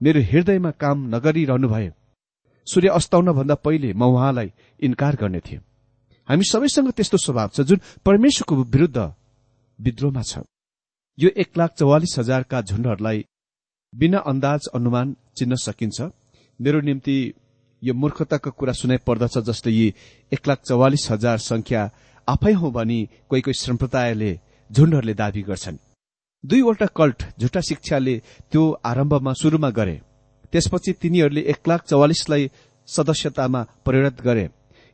मेरो 0.00 0.20
हृदयमा 0.22 0.70
काम 0.82 1.06
नगरिरहनु 1.14 1.68
भए 1.68 1.92
सूर्य 2.66 2.88
अस्ताउन 2.88 3.32
भन्दा 3.32 3.54
पहिले 3.54 3.92
म 3.92 4.02
उहाँलाई 4.04 4.52
इन्कार 4.80 5.16
गर्ने 5.16 5.40
थिएँ। 5.40 5.60
हामी 6.28 6.44
सबैसँग 6.44 6.90
त्यस्तो 6.92 7.18
स्वभाव 7.18 7.48
छ 7.54 7.60
जुन 7.60 7.80
परमेश्वरको 8.04 8.54
विरूद्ध 8.64 8.98
विद्रोहमा 9.78 10.22
छ। 10.22 10.38
यो 11.18 11.30
एक 11.36 11.58
लाख 11.58 11.70
चौवालिस 11.78 12.18
हजारका 12.18 12.60
झुण्डहरूलाई 12.62 13.24
बिना 13.92 14.18
अन्दाज 14.18 14.68
अनुमान 14.74 15.16
चिन्न 15.36 15.54
सकिन्छ। 15.56 15.98
मेरो 16.60 16.80
निम्ति 16.80 17.16
यो 17.82 17.94
मूर्खताको 17.94 18.50
कुरा 18.50 18.72
सुनाइ 18.72 18.98
पर्दछ 19.06 19.38
जस्तै 19.38 19.70
यी 19.70 19.86
एक 20.32 20.48
लाख 20.48 20.58
चौवालिस 20.68 21.10
हजार 21.10 21.38
संख्या 21.38 21.90
आफै 22.28 22.52
हो 22.52 22.70
भनी 22.70 22.98
कोही 23.28 23.42
कोही 23.42 23.54
सम्प्रदायले 23.60 24.30
झुण्डहरूले 24.70 25.14
दावी 25.14 25.42
गर्छन्। 25.42 25.76
दुईवटा 26.44 26.86
कल्ट 26.96 27.22
झुटा 27.40 27.60
शिक्षाले 27.60 28.16
त्यो 28.52 28.62
आरम्भमा 28.84 29.32
शुरूमा 29.32 29.70
गरे। 29.70 30.00
त्यसपछि 30.52 30.92
तिनीहरूले 30.92 31.40
एक 31.52 31.68
लाख 31.68 31.80
चौवालिसलाई 31.84 32.50
सदस्यतामा 32.88 33.62
परिणत 33.86 34.20
गरे। 34.20 34.48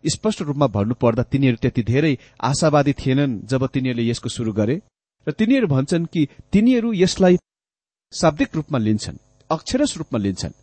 स्पष्ट 0.04 0.42
रूपमा 0.42 0.66
भन्नुपर्दा 0.66 1.22
तिनीहरू 1.22 1.56
त्यति 1.62 1.82
धेरै 1.82 2.14
आशावादी 2.42 2.92
थिएनन् 2.92 3.38
जब 3.46 3.66
तिनीहरूले 3.66 4.08
यसको 4.10 4.28
शुरू 4.28 4.52
गरे। 4.52 4.80
र 5.26 5.32
तिनीहरू 5.32 5.66
भन्छन् 5.66 6.06
कि 6.06 6.26
तिनीहरू 6.52 6.92
यसलाई 6.94 7.36
शाब्दिक 8.12 8.56
रूपमा 8.56 8.78
लिन्छन् 8.78 9.22
अक्षरस 9.50 9.96
रूपमा 9.98 10.18
लिन्छन्। 10.18 10.58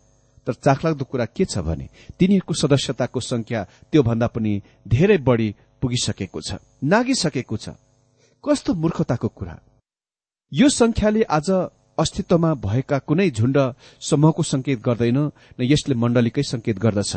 तर 0.48 0.54
चाखलाग्दो 0.56 1.04
कुरा 1.04 1.24
के 1.36 1.44
छ 1.44 1.60
भने 1.60 1.88
तिनीहरूको 2.18 2.54
सदस्यताको 2.56 3.20
संख्या 3.22 3.60
त्योभन्दा 3.92 4.26
पनि 4.32 4.52
धेरै 4.88 5.18
बढ़ी 5.20 5.48
पुगिसकेको 5.82 6.40
छ 6.40 6.56
नागिसकेको 6.82 7.56
छ। 7.56 7.76
कस्तो 8.44 8.74
मूर्खताको 8.74 9.28
कुरा। 9.28 9.54
यो 10.52 10.68
संख्याले 10.72 11.22
आज 11.28 11.50
अस्तित्वमा 11.98 12.54
भएका 12.56 12.98
कुनै 13.04 13.28
झुण्ड 13.30 13.58
समूहको 14.00 14.42
संकेत 14.42 14.78
गर्दैन 14.80 15.18
न 15.18 15.60
यसले 15.62 15.94
मण्डलीकै 15.94 16.42
संकेत 16.42 16.78
गर्दछ। 16.78 17.12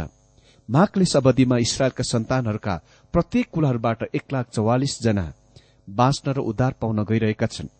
माघलेस 0.69 1.15
अवधिमा 1.15 1.57
इसरायलका 1.57 2.03
सन्तानहरूका 2.03 2.75
प्रत्येक 3.13 3.47
कुलहरूबाट 3.53 4.03
एक 4.11 4.25
लाख 4.33 4.45
चौवालिस 4.49 4.97
जना 5.03 5.25
बाँच्न 5.87 6.33
र 6.33 6.39
उद्धार 6.41 6.73
पाउन 6.81 7.03
गइरहेका 7.03 7.47
छन्। 7.47 7.73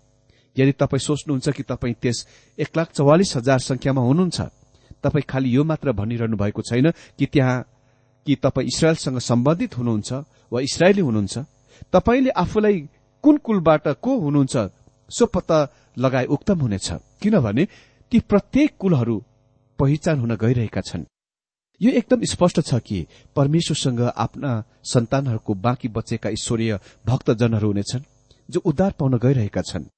यदि 0.56 0.72
तपाईँ 0.80 1.06
सोच्नुहुन्छ 1.08 1.50
कि 1.50 1.64
तपाईँ 1.64 1.96
त्यस 2.02 2.18
एक 2.58 2.78
लाख 2.78 2.88
चौवालिस 2.94 3.36
हजार 3.36 3.60
संख्यामा 3.62 4.02
हुनुहुन्छ 4.02 4.40
तपाईँ 5.04 5.26
खालि 5.30 5.56
यो 5.56 5.64
मात्र 5.64 5.92
भनिरहनु 5.92 6.38
भएको 6.38 6.62
छैन 6.62 6.92
कि 7.20 7.26
त्यहाँ 7.26 7.58
कि 8.26 8.36
तपाईँ 8.36 8.68
इसरायलसँग 8.68 9.20
सम्बन्धित 9.20 9.78
हुनुहुन्छ 9.78 10.12
वा 10.52 10.62
इसरायली 10.62 11.02
हुनुहुन्छ। 11.02 11.38
तपाईँले 11.94 12.30
आफूलाई 12.30 12.80
कुन 13.24 13.38
कुलबाट 13.38 13.88
को 14.02 14.18
हुनुहुन्छ 14.20 14.56
सो 15.10 15.26
पत्ता 15.26 15.60
लगाए 15.98 16.26
उक्तम 16.26 16.60
हुनेछ। 16.60 16.92
किनभने 17.22 17.68
ती 18.12 18.20
प्रत्येक 18.20 18.78
कुलहरू 18.80 19.16
पहिचान 19.80 20.20
हुन 20.20 20.36
गइरहेका 20.36 20.82
छन्। 20.82 21.06
यो 21.82 21.92
एकदम 21.92 22.24
स्पष्ट 22.24 22.60
छ 22.62 22.80
कि 22.80 23.06
परमेश्वरसँग 23.36 24.02
आफ्ना 24.16 24.52
सन्तानहरूको 24.84 25.54
बाँकी 25.54 25.88
बचेका 25.88 26.30
ईश्वरीय 26.30 26.80
भक्तजनहरू 27.06 27.68
हुनेछन् 27.68 28.08
जो 28.50 28.60
उद्धार 28.66 28.92
पाउन 29.00 29.18
गइरहेका 29.18 29.62
छन्। 29.62 29.90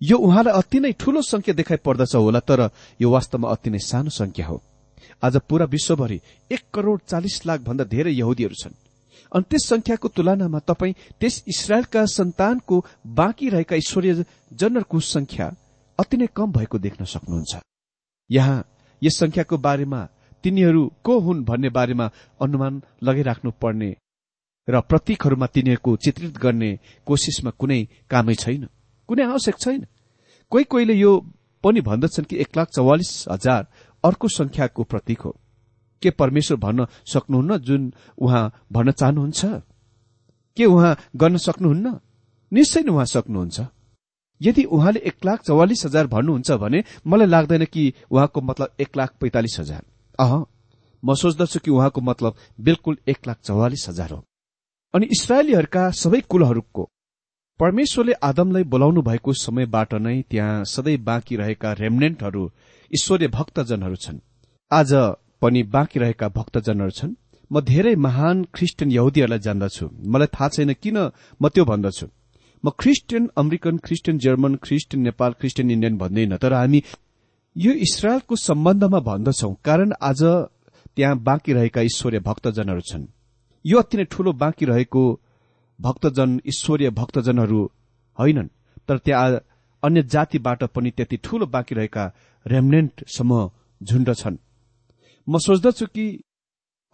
यो 0.00 0.16
उहाँलाई 0.18 0.54
अति 0.54 0.80
नै 0.80 0.92
ठूलो 0.92 1.22
संख्या 1.22 1.54
देखाइ 1.54 1.78
पर्दछ 1.84 2.14
होला 2.16 2.40
तर 2.40 2.70
यो 3.00 3.10
वास्तवमा 3.10 3.48
अति 3.50 3.70
नै 3.70 3.78
सानो 3.80 4.10
संख्या 4.10 4.46
हो। 4.46 4.62
आज 5.22 5.36
पूरा 5.48 5.64
विश्वभरि 5.66 6.20
एक 6.50 6.62
करोड़ 6.74 7.00
चालिस 7.06 7.46
लाख 7.46 7.60
भन्दा 7.60 7.84
धेरै 7.84 8.12
यहुदीहरू 8.12 8.54
छन्। 8.54 8.74
अनि 9.32 9.44
त्यस 9.50 9.66
संख्याको 9.68 10.08
तुलनामा 10.08 10.58
तपाईँ 10.60 10.94
त्यस 11.20 11.44
इसरायलका 11.48 12.04
सन्तानको 12.08 12.84
बाँकी 13.06 13.48
रहेका 13.48 13.76
ईश्वरीय 13.76 14.24
जनहरूको 14.52 15.00
संख्या 15.00 15.46
अति 15.98 16.16
नै 16.16 16.26
कम 16.36 16.52
भएको 16.52 16.78
देख्न 16.78 17.04
सक्नुहुन्छ। 17.04 17.60
यहाँ 18.30 18.64
यस 19.02 19.18
संख्याको 19.18 19.56
बारेमा 19.58 20.00
तिनीहरू 20.44 20.82
को 21.04 21.18
हुन् 21.20 21.44
भन्ने 21.44 21.68
बारेमा 21.68 22.10
अनुमान 22.40 22.82
लगाइराख्नु 23.02 23.50
पर्ने 23.62 23.94
र 24.68 24.80
प्रतीकहरूमा 24.80 25.46
तिनीहरूको 25.46 25.96
चित्रित 25.96 26.38
गर्ने 26.38 26.70
कोसिसमा 27.06 27.50
कुनै 27.50 27.80
कामै 28.10 28.34
छैन। 28.34 28.68
कुनै 29.10 29.24
आवश्यक 29.26 29.56
छैन। 29.58 29.86
कोही 30.50 30.64
कोहीले 30.64 30.94
यो 30.94 31.12
पनि 31.64 31.80
भन्दछन् 31.80 32.24
कि 32.24 32.36
एक 32.36 32.56
लाख 32.56 32.68
चौवालिस 32.70 33.24
हजार 33.30 33.66
अर्को 34.04 34.28
संख्याको 34.28 34.82
प्रतीक 34.84 35.20
हो। 35.20 35.36
के 36.02 36.10
परमेश्वर 36.10 36.58
भन्न 36.58 36.86
सक्नुहुन्न 37.12 37.58
जुन 37.58 37.94
उहाँ 38.18 38.44
भन्न 38.72 38.92
चाहनुहुन्छ? 38.92 39.44
के 40.56 40.64
उहाँ 40.64 40.96
गर्न 41.16 41.36
सक्नुहुन्न? 41.36 41.98
निश्चय 42.52 42.82
नै 42.82 42.92
उहाँ 42.92 43.04
सक्नुहुन्छ। 43.04 43.60
यदि 44.42 44.64
उहाँले 44.64 45.00
एक 45.00 45.24
लाख 45.24 45.42
चौवालिस 45.42 45.84
हजार 45.86 46.06
भन्नुहुन्छ 46.06 46.50
भने 46.52 46.84
मलाई 47.06 47.26
लाग्दैन 47.26 47.64
कि 47.64 47.94
उहाँको 48.10 48.40
मतलब 48.40 48.74
एक 48.80 48.96
लाख 48.96 49.14
पैंतालिस 49.20 49.56
हजार। 49.60 49.82
अह 50.20 50.44
म 51.04 51.14
सोच्दछु 51.14 51.58
कि 51.58 51.70
उहाँको 51.70 52.00
मतलब 52.00 52.36
बिल्कुल 52.60 52.98
एक 53.08 53.26
लाख 53.26 53.38
चौवालिस 53.40 53.88
हजार 53.88 54.10
हो। 54.10 54.24
अनि 54.94 55.06
इसरायलीहरूका 55.06 55.90
सबै 55.90 56.20
कुलहरूको 56.20 56.90
परमेश्वरले 57.60 58.12
आदमलाई 58.24 58.64
बोलाउनु 58.72 59.00
भएको 59.04 59.32
समयबाट 59.36 59.94
नै 59.94 60.20
त्यहाँ 60.30 60.64
सधैँ 60.64 60.96
बाँकी 61.04 61.36
रहेका 61.36 61.72
रेमनेन्टहरू 61.80 62.44
ईश्वरीय 62.90 63.28
भक्तजनहरू 63.28 63.96
छन्। 63.96 64.18
आज 64.70 64.92
पनि 65.42 65.62
बाँकी 65.74 65.98
रहेका 66.00 66.28
भक्तजनहरू 66.38 66.90
छन्। 66.90 67.12
म 67.50 67.60
धेरै 67.60 67.94
महान 68.06 68.44
ख्रिस्टियन 68.54 68.90
यहुदीहरूलाई 68.92 69.38
जान्दछु। 69.46 69.86
मलाई 70.08 70.28
थाहा 70.34 70.48
छैन 70.48 70.72
किन 70.82 70.98
म 71.40 71.48
त्यो 71.52 71.64
भन्दछु। 71.64 72.06
म 72.64 72.70
Christian 72.80 73.30
American 73.36 73.76
Christian 73.84 74.18
German 74.24 74.54
Christian 74.64 75.02
Nepal 75.04 75.32
Christian 75.40 75.70
Indian 75.70 75.98
भन्दैन 75.98 76.36
तर 76.40 76.52
हामी 76.54 76.82
यो 77.56 77.72
इसरायलको 77.86 78.36
सम्बन्धमा 78.48 79.00
भन्दछौ 79.04 79.52
कारण 79.64 79.92
आज 80.00 80.22
त्यहाँ 80.96 81.16
बाँकी 81.28 81.52
रहेका 81.52 81.80
ईश्वरीय 81.92 82.20
भक्तजनहरू 82.24 82.80
छन्। 82.90 83.10
यो 83.64 83.78
अति 83.78 83.96
नै 83.98 84.04
ठूलो 84.12 84.32
बाँकी 84.32 84.64
रहेको 84.64 85.02
भक्तजन 85.80 86.40
ईश्वरीय 86.46 86.90
भक्तजनहरू 86.90 87.62
होइनन् 88.18 88.48
तर 88.88 88.98
त्यहाँ 88.98 89.40
अन्य 89.82 90.02
जातिबाट 90.02 90.64
पनि 90.64 90.90
त्यति 90.90 91.16
ठूलो 91.16 91.46
बाँकी 91.46 91.74
रहेका 91.74 92.04
रेमनेन्ट 92.46 93.04
समूह 93.08 93.50
झुण्ड 93.80 94.14
छन् 94.14 94.36
म 95.28 95.38
सोच्दछु 95.38 95.86
कि 95.86 96.06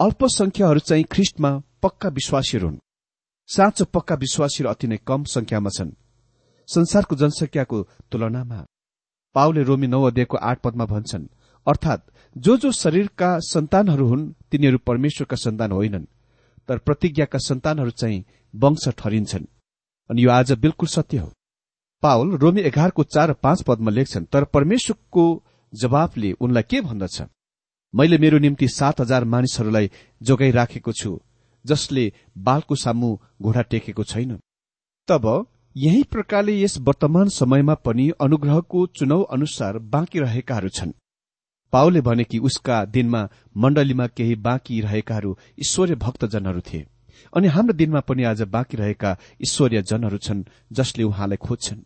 अल्पसंख्याहरू 0.01 0.79
चाहिँ 0.79 1.05
ख्रिस्टमा 1.05 1.51
पक्का 1.83 2.09
विश्वासीहरू 2.09 2.67
हुन्। 2.69 2.79
साँचो 3.49 3.85
पक्का 3.85 4.15
विश्वासीहरू 4.15 4.71
अति 4.71 4.87
नै 4.87 4.97
कम 5.07 5.25
संख्यामा 5.25 5.71
छन्। 5.71 5.91
संसारको 6.69 7.17
जनसंख्याको 7.17 7.83
तुलनामा 8.13 8.61
पाउले 9.35 9.63
रोमी 9.63 9.87
नौ 9.87 10.03
अध्यायको 10.03 10.37
आठ 10.37 10.61
पदमा 10.61 10.85
भन्छन् 10.85 11.27
अर्थात 11.67 12.07
जो 12.37 12.57
जो 12.57 12.73
शरीरका 12.73 13.31
सन्तानहरू 13.43 14.07
हुन् 14.09 14.33
तिनीहरू 14.51 14.79
परमेश्वरका 14.79 15.37
सन्तान 15.37 15.73
होइनन् 15.73 16.05
तर 16.69 16.79
प्रतिज्ञाका 16.79 17.39
सन्तानहरू 17.39 17.91
चाहिँ 17.91 18.25
वंश 18.63 18.89
ठरिन्छन् 18.99 19.47
अनि 20.11 20.25
यो 20.25 20.31
आज 20.31 20.53
बिल्कुल 20.55 20.89
सत्य 20.89 21.19
हो। 21.19 21.33
पावल 22.03 22.37
रोमी 22.37 22.61
एघारको 22.61 23.03
चार 23.05 23.33
पाँच 23.33 23.63
पदमा 23.63 23.91
लेख्छन् 23.91 24.25
तर 24.25 24.45
परमेश्वरको 24.45 25.25
जवाफले 25.73 26.33
उनलाई 26.33 26.63
के 26.63 26.81
भन्दछ? 26.81 27.23
मैले 27.95 28.19
मेरो 28.19 28.39
निम्ति 28.39 28.69
सात 28.69 29.01
हजार 29.01 29.25
मानिसहरूलाई 29.25 29.91
जोगाइराखेको 30.23 30.93
छु 30.93 31.19
जसले 31.65 32.13
बालको 32.39 32.75
सामु 32.75 33.17
घोडा 33.43 33.63
टेकेको 33.63 34.05
छैन। 34.05 34.39
तब 35.09 35.47
यही 35.77 36.03
प्रकारले 36.03 36.61
यस 36.61 36.79
वर्तमान 36.79 37.29
समयमा 37.29 37.75
पनि 37.75 38.09
अनुग्रहको 38.21 38.87
चुनाव 38.97 39.23
अनुसार 39.23 39.79
बाँकी 39.79 40.21
रहेकाहरू 40.21 40.69
छन्। 40.69 40.93
पाओले 41.73 42.01
भने 42.01 42.25
कि 42.25 42.39
उसका 42.39 42.85
दिनमा 42.85 43.29
मण्डलीमा 43.57 44.07
केही 44.07 44.35
बाँकी 44.41 44.81
रहेकाहरू 44.81 45.37
ईश्वरीय 45.59 45.97
भक्तजनहरू 45.97 46.61
थिए। 46.61 46.87
अनि 47.37 47.49
हाम्रो 47.49 47.73
दिनमा 47.73 48.01
पनि 48.01 48.23
आज 48.25 48.43
बाँकी 48.43 48.77
रहेका 48.77 49.17
ईश्वरीय 49.43 49.83
जनहरू 49.83 50.19
छन् 50.19 50.45
जसले 50.73 51.05
उहाँलाई 51.05 51.37
खोज्छन्। 51.37 51.85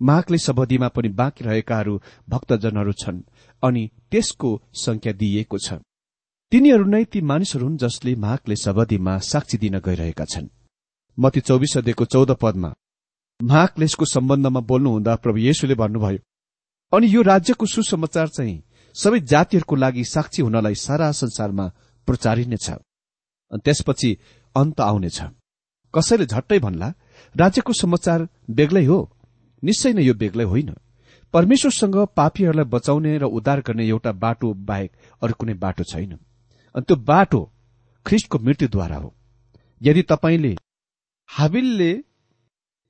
माघले 0.00 0.38
सबदीमा 0.38 0.88
पनि 0.88 1.08
बाँकी 1.08 1.44
रहेकाहरू 1.44 2.00
भक्तजनहरू 2.28 2.92
छन् 2.92 3.20
अनि 3.62 3.90
त्यसको 4.10 4.50
संख्या 4.74 5.12
दिइएको 5.12 5.58
छ। 5.58 5.72
तिनीहरू 6.52 6.84
नै 6.84 7.04
ती 7.04 7.20
मानिसहरू 7.20 7.66
हुन् 7.66 7.76
जसले 7.76 8.14
माघले 8.16 8.56
सबदीमा 8.56 9.18
साक्षी 9.18 9.58
दिन 9.58 9.78
गइरहेका 9.78 10.24
छन्। 10.24 10.48
मती 11.18 11.40
चौबिस 11.40 11.76
अध्ययको 11.76 12.04
चौध 12.04 12.30
पदमा 12.40 12.72
महाक्लेशको 13.40 14.04
सम्बन्धमा 14.04 14.60
बोल्नुहुँदा 14.60 15.14
प्रभु 15.16 15.38
येशुले 15.38 15.74
भन्नुभयो 15.74 16.18
अनि 16.92 17.06
यो 17.10 17.22
राज्यको 17.22 17.66
सुसमाचार 17.66 18.28
चाहिँ 18.28 18.62
सबै 18.94 19.20
जातिहरूको 19.20 19.76
लागि 19.76 20.04
साक्षी 20.04 20.42
हुनलाई 20.42 20.74
सारा 20.74 21.10
संसारमा 21.12 21.66
प्रचारिनेछ 22.08 22.70
अनि 22.70 23.60
त्यसपछि 23.64 24.10
अन्त 24.56 24.80
आउनेछ। 24.80 25.18
कसैले 25.94 26.26
झट्टै 26.26 26.58
भन्ला 26.58 26.88
राज्यको 27.36 27.72
समाचार 27.72 28.28
बेग्लै 28.50 28.84
हो। 28.84 28.98
निश्चय 29.62 29.92
नै 29.92 30.02
यो 30.02 30.14
बेग्लै 30.14 30.44
होइन। 30.44 30.70
परमेश्वरसँग 31.32 31.96
पापीहरूलाई 32.16 32.64
बचाउने 32.64 33.18
र 33.18 33.24
उद्धार 33.24 33.60
गर्ने 33.60 33.84
एउटा 33.88 34.12
बाटो 34.12 34.52
बाहेक 34.68 34.90
अरू 35.22 35.34
कुनै 35.38 35.54
बाटो 35.54 35.84
छैन। 35.84 36.12
अनि 36.74 36.82
त्यो 36.82 36.96
बाटो 36.96 37.40
ख्रिस्टको 38.06 38.38
मृत्युद्वारा 38.38 38.96
हो। 38.96 39.14
यदि 39.82 40.02
तपाईँले 40.02 40.56
हाबिलले 41.28 41.92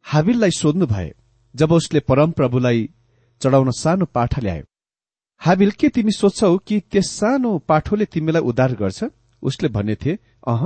हाबिललाई 0.05 0.51
सोध्नु 0.51 0.87
भए 0.87 1.15
जब 1.55 1.73
उसले 1.73 2.01
परमप्रभुलाई 2.01 2.91
चढाउन 3.41 3.71
सानो 3.71 4.05
पाठा 4.07 4.41
ल्यायो 4.41 4.65
हाबिल 5.41 5.71
के 5.71 5.89
तिमी 5.89 6.13
सोध्छौ 6.13 6.57
कि 6.59 6.81
त्यस 6.81 7.11
सानो 7.11 7.59
पाठोले 7.59 8.05
तिमीलाई 8.05 8.43
उद्धार 8.43 8.73
गर्छ? 8.73 9.05
उसले 9.43 9.69
भनेथे 9.69 10.19
अह 10.47 10.65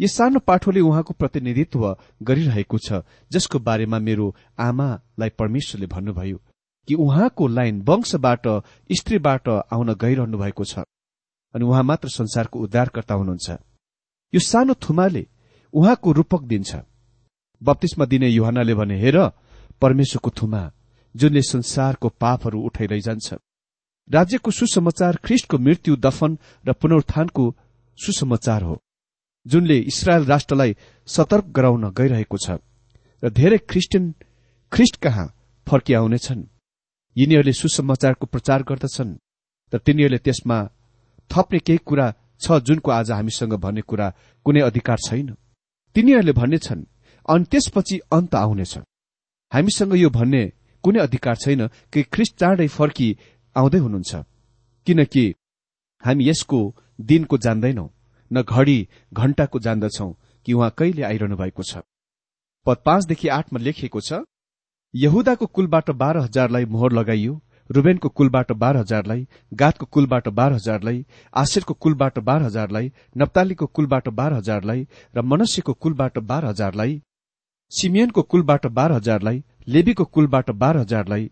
यो 0.00 0.08
सानो 0.08 0.38
पाठोले 0.40 0.80
उहाँको 0.80 1.12
प्रतिनिधित्व 1.14 1.82
गरिरहेको 2.22 2.78
छ 2.78 3.02
जसको 3.32 3.58
बारेमा 3.58 3.98
मेरो 3.98 4.34
आमालाई 4.58 5.30
परमेश्वरले 5.38 5.86
भन्नुभयो 5.86 6.38
कि 6.88 6.94
उहाँको 6.96 7.46
लाइन 7.48 7.80
वंशबाट 7.82 8.46
स्त्रीबाट 8.90 9.48
आउन 9.48 9.94
गइरहनु 9.94 10.38
भएको 10.38 10.64
छ 10.64 10.84
अनि 11.54 11.64
उहाँ 11.64 11.82
मात्र 11.82 12.08
संसारको 12.08 12.60
उद्धारकर्ता 12.60 13.14
हुनुहुन्छ। 13.14 13.50
यो 14.32 14.40
सानो 14.40 14.74
थुमाले 14.74 15.26
उहाँको 15.74 16.12
रूपक 16.12 16.42
दिन्छ। 16.42 16.76
बत्तीसमा 17.62 18.04
दिने 18.04 18.28
युहानले 18.28 18.74
भने 18.74 19.00
हेर 19.00 19.18
परमेश्वरको 19.80 20.30
थुमा 20.30 20.62
जुनले 21.14 21.42
संसारको 21.42 22.08
पापहरू 22.20 22.60
उठाइ 22.60 22.86
लैजान्छ। 22.86 23.34
राज्यको 24.10 24.50
सुसमाचार 24.50 25.16
ख्रिष्टको 25.24 25.58
मृत्यु 25.58 25.96
दफन 25.96 26.38
र 26.66 26.72
पुनरुत्थानको 26.72 27.44
सुसमाचार 27.98 28.62
हो। 28.62 28.76
जुनले 29.46 29.78
इसरायल 29.90 30.24
राष्ट्रलाई 30.24 30.76
सतर्क 31.08 31.46
गराउन 31.56 31.84
गइरहेको 31.98 32.38
छ 32.44 32.58
र 33.22 33.30
धेरै 33.30 33.58
ख्रिस्टियन 33.70 34.04
ख्रिस्ट 34.72 34.96
कहाँ 35.02 35.26
फर्किआउनेछन्। 35.66 36.42
यिनीहरूले 37.16 37.52
सुसमाचारको 37.52 38.26
प्रचार 38.26 38.62
गर्दछन् 38.68 39.12
तर 39.72 39.78
तिनीहरूले 39.78 40.18
त्यसमा 40.18 40.58
थप्ने 41.30 41.58
केही 41.66 41.78
कुरा 41.88 42.06
छ 42.42 42.60
जुनको 42.66 42.90
आज 42.90 43.10
हामीसँग 43.10 43.54
भन्ने 43.64 43.82
कुरा 43.90 44.06
कुनै 44.46 44.60
अधिकार 44.60 44.98
छैन। 45.06 45.28
तिनीहरूले 45.96 46.32
भन्नेछन् 46.32 46.84
अनि 47.28 47.44
त्यसपछि 47.50 47.96
अन्त 48.12 48.34
आउनेछ। 48.34 48.74
हामीसँग 49.52 49.92
यो 49.96 50.10
भन्ने 50.10 50.42
कुनै 50.84 51.00
अधिकार 51.00 51.36
छैन 51.36 51.66
कि 51.92 52.02
ख्रिस्ट 52.12 52.34
चाँडै 52.40 52.68
फर्की 52.68 53.08
आउँदै 53.56 53.78
हुनुहुन्छ। 53.78 54.12
किनकि 54.86 55.24
हामी 56.02 56.28
यसको 56.28 56.58
दिनको 57.00 57.36
जान्दैनौ। 57.38 57.86
न 58.32 58.42
घडी 58.42 58.78
घण्टाको 59.12 59.58
जान्दछौ 59.66 60.10
कि 60.46 60.52
उहाँ 60.52 60.70
कहिले 60.78 61.02
आइरहनु 61.10 61.36
भएको 61.36 61.62
छ 61.70 61.82
पद 62.66 62.82
पाँचदेखि 62.86 63.28
आठमा 63.38 63.58
लेखिएको 63.60 64.00
छ 64.08 64.22
यहुदाको 64.94 65.46
कुलबाट 65.56 65.90
बाह्र 66.02 66.20
हजारलाई 66.20 66.64
मोहर 66.74 66.92
लगाइयो 66.98 67.40
रुबेनको 67.70 68.08
कुलबाट 68.18 68.52
बाह्र 68.62 68.78
हजारलाई 68.78 69.26
गातको 69.60 69.86
कुलबाट 69.94 70.28
बाह्र 70.38 70.54
हजारलाई 70.54 71.04
आशिरको 71.34 71.74
कुलबाट 71.84 72.18
बाह्र 72.28 72.44
हजारलाई 72.44 72.90
नप्तालीको 73.22 73.66
कुलबाट 73.78 74.08
बाह्र 74.20 74.34
हजारलाई 74.34 74.86
र 75.16 75.22
मनुष्यको 75.32 75.72
कुलबाट 75.86 76.18
बाह्र 76.30 76.46
हजारलाई 76.46 77.00
सिमियनको 77.72 78.22
कुलबाट 78.34 78.66
बाह्र 78.78 78.92
हजारलाई 78.92 79.42
लेबीको 79.68 80.04
कुलबाट 80.16 80.50
बाह्र 80.62 80.78
हजारलाई 80.78 81.30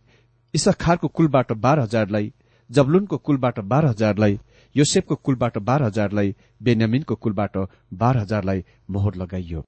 इसखारको 0.54 1.08
कुलबाट 1.18 1.52
बाह्र 1.66 1.80
हजारलाई 1.80 2.32
जबलुनको 2.70 3.18
कुलबाट 3.28 3.60
बाह्र 3.72 3.86
हजारलाई 3.86 4.38
योसेफको 4.74 5.14
कुलबाट 5.16 5.58
बाह्र 5.58 5.84
हजारलाई 5.84 6.34
बेन्यामिनको 6.62 7.14
कुलबाट 7.14 7.56
बाह्र 7.92 8.18
हजारलाई 8.18 8.64
मोहर 8.90 9.14
लगाइयो। 9.14 9.64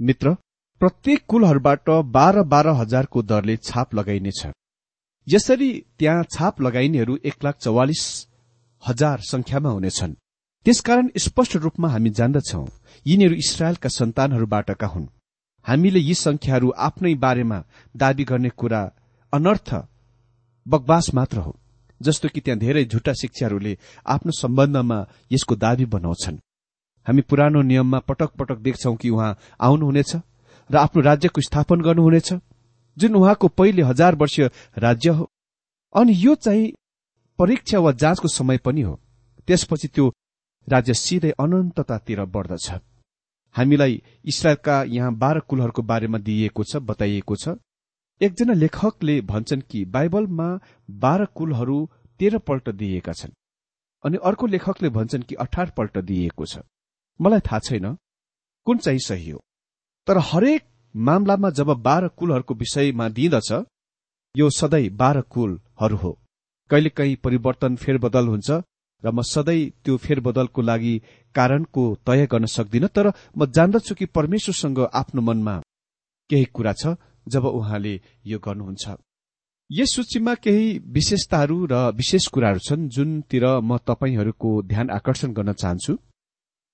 मित्र 0.00 0.34
प्रत्येक 0.80 1.24
कुलहरूबाट 1.28 1.90
बाह्र 1.90 2.42
बाह्र 2.44 2.68
हजारको 2.72 3.22
दरले 3.22 3.56
छाप 3.58 3.94
लगाइनेछ। 3.94 4.46
यसरी 5.26 5.70
त्यहाँ 5.98 6.24
छाप 6.30 6.60
लगाइनेहरू 6.60 7.18
एक 7.24 7.44
लाख 7.44 7.58
चौवालिस 7.58 8.04
हजार 8.82 9.20
संख्यामा 9.22 9.70
हुनेछन्। 9.70 10.14
त्यसकारण 10.66 11.10
स्पष्ट 11.18 11.56
रूपमा 11.56 11.88
हामी 11.88 12.10
जान्दछौ 12.10 12.66
यिनीहरू 13.06 13.34
इसरायलका 13.34 13.88
सन्तानहरूबाटका 13.88 14.86
हुन्। 14.86 15.06
हामीले 15.66 16.00
यी 16.00 16.14
संख्याहरू 16.14 16.68
आफ्नै 16.78 17.14
बारेमा 17.14 17.58
दावी 17.94 18.24
गर्ने 18.24 18.50
कुरा 18.50 18.82
अनर्थ 19.32 19.74
बकवास 20.66 21.14
मात्र 21.14 21.38
हो। 21.38 21.56
जस्तो 22.02 22.28
कि 22.28 22.40
त्यहाँ 22.40 22.58
धेरै 22.58 22.84
झुटा 22.84 23.12
शिक्षाहरूले 23.12 23.76
आफ्नो 24.06 24.32
सम्बन्धमा 24.32 24.98
यसको 25.32 25.56
दावी 25.56 25.84
बनाउँछन्। 25.86 26.38
हामी 27.06 27.22
पुरानो 27.22 27.62
नियममा 27.62 27.98
पटक 27.98 28.30
पटक 28.38 28.58
देख्छौ 28.58 28.94
कि 28.94 29.10
उहाँ 29.10 29.36
आउनुहुनेछ 29.60 30.14
र 30.70 30.76
आफ्नो 30.76 31.02
राज्यको 31.02 31.40
स्थापन 31.40 31.80
गर्नुहुनेछ 31.80 32.32
जुन 32.96 33.14
उहाँको 33.14 33.48
पहिले 33.48 33.82
हजार 33.82 34.14
वर्षीय 34.14 34.50
राज्य 34.78 35.10
हो। 35.10 35.30
अनि 35.94 36.12
यो 36.16 36.34
चाहिँ 36.34 36.72
परीक्षा 37.38 37.78
वा 37.78 37.92
जाँचको 37.92 38.28
समय 38.28 38.58
पनि 38.58 38.82
हो। 38.82 38.98
त्यसपछि 39.48 39.88
त्यो 39.88 40.08
राज्य 40.68 40.94
सिधै 40.94 41.30
अनन्ततातिर 41.40 42.24
बढ्दछ। 42.26 42.70
हामीलाई 43.54 44.02
इसरायलका 44.24 44.82
यहाँ 44.88 45.14
बाह्र 45.14 45.40
कुलहरूको 45.40 45.82
बारेमा 45.82 46.18
दिइएको 46.18 46.64
छ 46.64 46.76
बताइएको 46.82 47.36
छ। 47.36 47.48
एकजना 48.22 48.52
लेखकले 48.52 49.20
भन्छन् 49.20 49.62
कि 49.70 49.84
बाइबलमा 49.84 50.48
बाह्र 50.88 51.24
कुलहरू 51.36 51.78
तेह्रपल्ट 52.20 52.68
दिइएका 52.70 53.12
छन्। 53.12 53.32
अनि 54.04 54.18
अर्को 54.24 54.46
लेखकले 54.46 54.88
भन्छन् 54.88 55.22
कि 55.22 55.34
अठारपल्ट 55.34 55.98
दिइएको 55.98 56.46
छ। 56.46 56.58
मलाई 57.20 57.40
थाहा 57.40 57.58
छैन 57.58 57.86
कुन 58.66 58.78
चाहिँ 58.78 58.98
सही 58.98 59.30
हो? 59.30 59.40
तर 60.08 60.18
हरेक 60.22 60.62
मामलामा 60.94 61.50
जब 61.50 61.68
बाह्र 61.82 62.08
कुलहरूको 62.08 62.54
विषयमा 62.54 63.08
दिइदछ 63.08 63.52
यो 64.34 64.50
सधैँ 64.50 64.88
बाह्र 64.96 65.20
कुलहरू 65.32 65.96
हो। 65.96 66.18
कहिलेकाहीँ 66.70 67.16
परिवर्तन 67.16 67.76
फेरबदल 67.76 68.26
हुन्छ 68.26 68.50
र 69.02 69.10
म 69.10 69.22
सधैँ 69.24 69.70
त्यो 69.84 69.96
फेरबदलको 69.96 70.62
लागि 70.62 70.94
कारणको 71.34 71.82
तय 72.06 72.26
गर्न 72.26 72.46
सक्दिन 72.48 72.86
तर 72.86 73.12
म 73.36 73.46
जान्दछु 73.46 73.94
कि 73.94 74.06
परमेश्वरसँग 74.06 74.78
आफ्नो 74.94 75.22
मनमा 75.22 75.60
केही 76.30 76.44
कुरा 76.54 76.72
छ 76.72 76.94
जब 77.26 77.44
उहाँले 77.44 78.00
यो 78.26 78.38
गर्नुहुन्छ। 78.38 78.96
यस 79.70 79.94
सूचीमा 79.94 80.34
केही 80.34 80.78
विशेषताहरू 80.86 81.66
र 81.66 81.74
विशेष 81.96 82.26
कुराहरू 82.26 82.58
छन् 82.58 82.88
जुनतिर 82.88 83.44
म 83.60 83.76
तपाईँहरूको 83.78 84.50
ध्यान 84.62 84.90
आकर्षण 84.90 85.32
गर्न 85.32 85.52
चाहन्छु। 85.52 85.92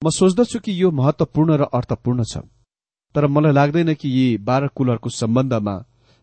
म 0.03 0.11
सोच्दछु 0.11 0.59
कि 0.59 0.83
यो 0.83 0.91
महत्वपूर्ण 0.91 1.57
र 1.57 1.63
अर्थपूर्ण 1.75 2.25
छ। 2.25 2.39
तर 3.15 3.27
मलाई 3.27 3.53
लाग्दैन 3.53 3.95
कि 3.95 4.09
यी 4.09 4.27
बाह्र 4.39 4.69
कुलहरूको 4.69 5.11
सम्बन्धमा 5.11 5.75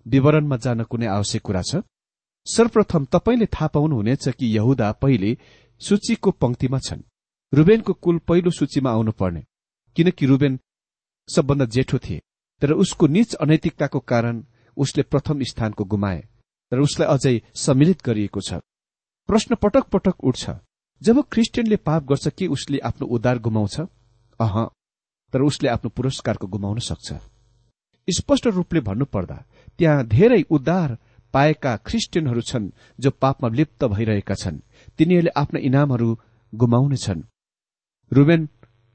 विवरणमा 0.05 0.57
जान 0.57 0.83
कुनै 0.83 1.07
आवश्यक 1.07 1.41
कुरा 1.41 1.61
छ। 1.61 1.81
सर्वप्रथम 2.47 3.05
तपाईँले 3.05 3.45
थाहा 3.45 3.67
पाउनुहुनेछ 3.67 4.29
कि 4.29 4.45
यहुदा 4.55 4.91
पहिले 4.91 5.38
सूचीको 5.81 6.31
पंक्तिमा 6.31 6.79
छन्। 6.79 7.01
रुबेनको 7.53 7.93
कुल 7.93 8.17
पहिलो 8.27 8.51
सूचीमा 8.51 8.91
आउनुपर्ने 8.91 9.43
किनकि 9.95 10.25
रुबेन 10.25 10.59
सबभन्दा 11.29 11.65
जेठो 11.65 11.97
थिए। 11.97 12.21
तर 12.61 12.71
उसको 12.73 13.07
निच 13.07 13.33
अनैतिकताको 13.35 13.99
कारण 14.01 14.43
उसले 14.77 15.03
प्रथम 15.03 15.43
स्थानको 15.43 15.83
गुमाए 15.85 16.19
तर 16.71 16.79
उसलाई 16.79 17.07
अझै 17.07 17.41
सम्मिलित 17.55 18.01
गरिएको 18.05 18.41
छ। 18.41 18.59
प्रश्न 19.29 19.55
पटक 19.55 19.85
पटक 19.93 20.23
उठ्छ 20.23 20.49
जब 21.01 21.21
क्रिस्चियनले 21.31 21.75
पाप 21.77 22.03
गर्छ 22.03 22.27
के 22.27 22.47
उसले 22.47 22.79
आफ्नो 22.79 23.07
उद्धार 23.07 23.39
गुमाउँछ? 23.39 23.79
अह 24.39 24.55
तर 25.33 25.41
उसले 25.41 25.69
आफ्नो 25.69 25.89
पुरस्कारको 25.89 26.47
गुमाउन 26.47 26.79
सक्छ। 26.79 27.13
स्पष्ट 28.07 28.47
रूपले 28.47 28.79
भन्नुपर्दा 28.79 29.37
त्यहाँ 29.77 30.05
धेरै 30.07 30.41
उद्धार 30.49 30.97
पाएका 31.33 31.75
ख्रिस्टियनहरू 31.77 32.41
छन् 32.41 32.69
जो 32.99 33.09
पापमा 33.11 33.49
लिप्त 33.49 33.83
भइरहेका 33.85 34.35
छन्। 34.35 34.59
तिनीहरूले 34.97 35.31
आफ्ना 35.35 35.59
इनामहरू 35.59 36.09
गुमाउनेछन् 36.53 37.23
रुबेन 38.11 38.47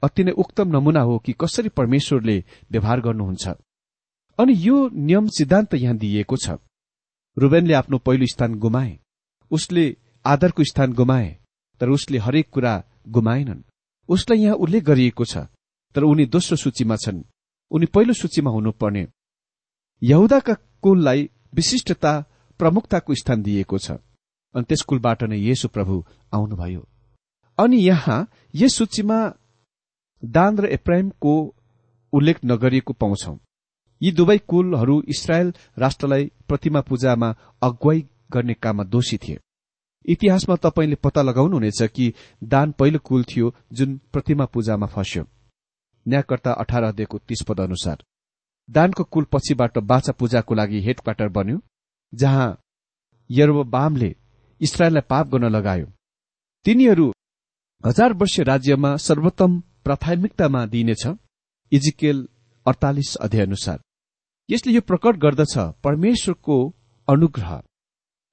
अति 0.03 0.23
नै 0.23 0.31
उक्तम 0.31 0.67
नमूना 0.67 1.01
हो 1.01 1.17
कि 1.19 1.33
कसरी 1.41 1.69
परमेश्वरले 1.69 2.37
व्यवहार 2.71 3.01
गर्नुहुन्छ। 3.01 3.47
अनि 4.39 4.53
यो 4.57 4.77
नियम 4.89 5.27
सिद्धान्त 5.27 5.73
यहाँ 5.73 5.97
दिइएको 5.97 6.37
छ। 6.37 6.57
रुबेनले 7.37 7.73
आफ्नो 7.73 7.97
पहिलो 7.97 8.25
स्थान 8.27 8.55
गुमाए 8.59 8.97
उसले 9.51 9.83
आदरको 10.25 10.63
स्थान 10.63 10.93
गुमाए 10.93 11.29
तर 11.81 11.89
उसले 11.89 12.17
हरेक 12.17 12.49
कुरा 12.49 12.73
गुमाएनन्। 13.07 13.61
उसलाई 14.09 14.39
यहाँ 14.39 14.55
उल्लेख 14.55 14.83
गरिएको 14.83 15.25
छ 15.25 15.37
तर 15.95 16.03
उनी 16.03 16.25
दोस्रो 16.25 16.57
सूचीमा 16.57 16.95
छन्। 16.95 17.23
उनी 17.71 17.85
पहिलो 17.85 18.13
सूचीमा 18.13 18.51
हुनुपर्ने। 18.51 19.07
यहुदाका 20.01 20.53
कुललाई 20.83 21.29
विशिष्टता 21.55 22.13
प्रमुखताको 22.59 23.15
स्थान 23.15 23.41
दिएको 23.43 23.77
छ। 23.77 23.91
अनि 24.55 24.63
त्यस 24.67 24.81
कुलबाट 24.81 25.23
नै 25.23 25.37
येशु 25.39 25.67
प्रभु 25.67 26.03
आउनुभयो। 26.33 26.81
अनि 27.57 27.77
यहाँ 27.77 28.19
यस 28.55 28.75
सूचीमा 28.75 29.17
दान 30.23 30.57
र 30.57 30.65
एप्राइमको 30.65 31.33
उल्लेख 32.13 32.39
नगरिएको 32.45 32.93
पाउँछौ। 32.93 33.37
यी 34.01 34.11
दुवै 34.11 34.37
कुलहरू 34.37 35.01
इसरायल 35.07 35.53
राष्ट्रलाई 35.77 36.31
प्रतिमा 36.47 36.81
पूजामा 36.81 37.35
अगुवाई 37.61 38.05
गर्ने 38.31 38.53
काममा 38.53 38.83
दोषी 38.83 39.17
थिए। 39.17 39.39
इतिहासमा 40.05 40.55
तपाईँले 40.55 40.95
पत्ता 40.95 41.21
लगाउनुहुनेछ 41.21 41.81
कि 41.83 42.13
दान 42.43 42.71
पहिलो 42.71 42.99
कुल 42.99 43.23
थियो 43.23 43.53
जुन 43.73 43.99
प्रतिमा 44.13 44.45
पूजामा 44.45 44.87
फस्यो। 44.87 45.23
न्यायकर्ता 46.05 46.51
अठार 46.53 46.83
अध्ययको 46.83 47.17
तीस 47.17 47.41
पद 47.47 47.59
अनुसार। 47.59 48.03
दानको 48.69 49.03
कुल 49.03 49.25
पछिबाट 49.31 49.77
बाछा 49.77 50.11
पूजाको 50.11 50.55
लागि 50.55 50.81
हेडक्वार्टर 50.81 51.27
बन्यो 51.27 51.59
जहाँ 52.13 52.49
यरोबामले 53.29 54.15
इसरायललाई 54.61 55.01
पाप 55.09 55.27
गर्न 55.27 55.45
लगायो। 55.45 55.87
तिनीहरू 56.65 57.11
हजार 57.83 58.13
वर्ष 58.13 58.39
राज्यमा 58.39 58.95
सर्वोत्तम 58.97 59.61
प्राथमिकतामा 59.85 60.65
दिइनेछ 60.65 61.07
इजिकेल 61.71 62.27
अडतालिस 62.65 63.15
अध्याय 63.15 63.45
अनुसार 63.45 63.79
यसले 64.49 64.73
यो 64.73 64.81
प्रकट 64.81 65.15
गर्दछ 65.17 65.57
परमेश्वरको 65.83 66.57
अनुग्रह 67.07 67.61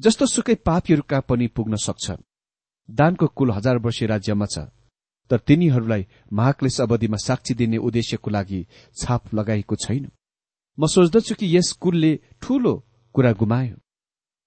जस्तो 0.01 0.27
सुकै 0.27 0.55
पापीहरूका 0.67 1.21
पनि 1.21 1.47
पुग्न 1.47 1.77
सक्छ 1.77 2.17
दानको 2.89 3.27
कुल 3.27 3.51
हजार 3.51 3.79
वर्ष 3.79 4.03
राज्यमा 4.03 4.47
छ 4.47 4.59
तर 5.31 5.39
तिनीहरूलाई 5.39 6.07
महाक्लेश 6.33 6.81
अवधिमा 6.81 7.17
साक्षी 7.17 7.55
दिने 7.55 7.77
उद्देश्यको 7.77 8.31
लागि 8.31 8.67
छाप 9.03 9.35
लगाएको 9.35 9.77
छैन। 9.77 10.09
म 10.79 10.87
सोच्दछु 10.87 11.35
कि 11.35 11.57
यस 11.57 11.73
कुलले 11.73 12.13
ठूलो 12.43 12.75
कुरा 13.15 13.33
गुमायो। 13.33 13.77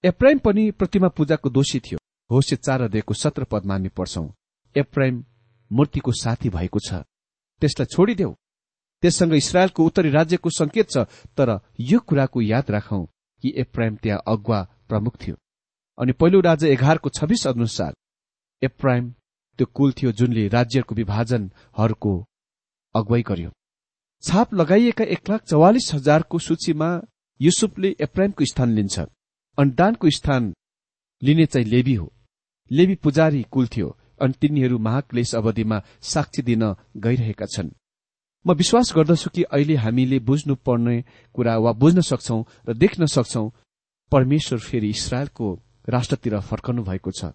एप्राइम 0.04 0.38
पनि 0.38 0.70
प्रतिमा 0.70 1.08
पूजाको 1.08 1.50
दोषी 1.50 1.80
थियो। 1.80 1.98
होस्य 2.30 2.56
चार 2.56 2.82
अध्ययको 2.82 3.14
सत्र 3.14 3.44
पद 3.44 3.66
मान्ने 3.66 3.88
पर्छौ 3.88 4.24
एप्राइम 4.76 5.24
मूर्तिको 5.72 6.12
साथी 6.12 6.48
भएको 6.48 6.78
छ। 6.78 7.02
त्यसलाई 7.62 7.86
छोडिदेऊ। 7.86 8.32
त्यससँग 9.02 9.34
इसरायलको 9.34 9.84
उत्तरी 9.84 10.10
राज्यको 10.10 10.50
संकेत 10.50 10.90
छ 10.90 11.06
तर 11.36 11.58
यो 11.80 11.98
कुराको 11.98 12.40
याद 12.42 12.70
राखौं 12.70 13.04
कि 13.44 13.52
एप्राइम 13.56 13.96
त्यहाँ 14.02 14.22
अगुवा 14.26 14.60
प्रमुख 14.88 15.16
थियो। 15.16 15.36
अनि 15.98 16.12
पहिलो 16.12 16.40
राजा 16.40 16.68
एघारको 16.68 17.08
छब्बीस 17.08 17.46
अनुसार 17.46 17.94
एप्राइम 18.62 19.10
त्यो 19.58 19.66
कुल 19.74 19.92
थियो 19.92 20.12
जुनले 20.12 20.46
राज्यको 20.48 20.94
विभाजनहरूको 20.94 22.12
अगुवाई 22.94 23.22
गर्यो। 23.22 23.50
छाप 24.22 24.54
लगाइएका 24.54 25.04
एक 25.04 25.30
लाख 25.30 25.44
चौवालिस 25.44 25.90
हजारको 25.94 26.38
सूचीमा 26.38 26.88
युसुफले 27.40 27.96
एप्राइमको 28.00 28.44
स्थान 28.44 28.74
लिन्छ। 28.74 28.98
अनि 29.58 29.70
दानको 29.70 30.10
स्थान 30.10 30.52
लिने 31.22 31.46
चाहिँ 31.46 31.66
लेबी 31.66 31.94
हो। 31.94 32.12
लेबी 32.70 32.94
पुजारी 32.94 33.42
कुल 33.50 33.66
थियो। 33.66 33.96
अनि 34.22 34.34
तिनीहरू 34.40 34.78
महाक्लेश 34.78 35.34
अवधिमा 35.34 35.82
साक्षी 36.02 36.42
दिन 36.42 36.62
गइरहेका 36.96 37.46
छन्। 37.46 37.70
म 38.44 38.52
विश्वास 38.52 38.92
गर्दछु 38.96 39.30
कि 39.30 39.42
अहिले 39.42 39.76
हामीले 39.76 40.18
बुझ्नु 40.18 40.54
पर्ने 40.66 40.96
कुरा 41.34 41.56
वा 41.58 41.72
बुझ्न 41.72 42.00
सक्छौ 42.00 42.38
र 42.68 42.74
देख्न 42.74 43.06
सक्छौ 43.06 43.44
परमेश्वर 44.12 44.58
फेरि 44.58 44.88
इसरायलको 44.88 45.46
राष्ट्रतिर 45.88 46.40
फर्कनु 46.40 46.82
भएको 46.82 47.10
छ। 47.10 47.32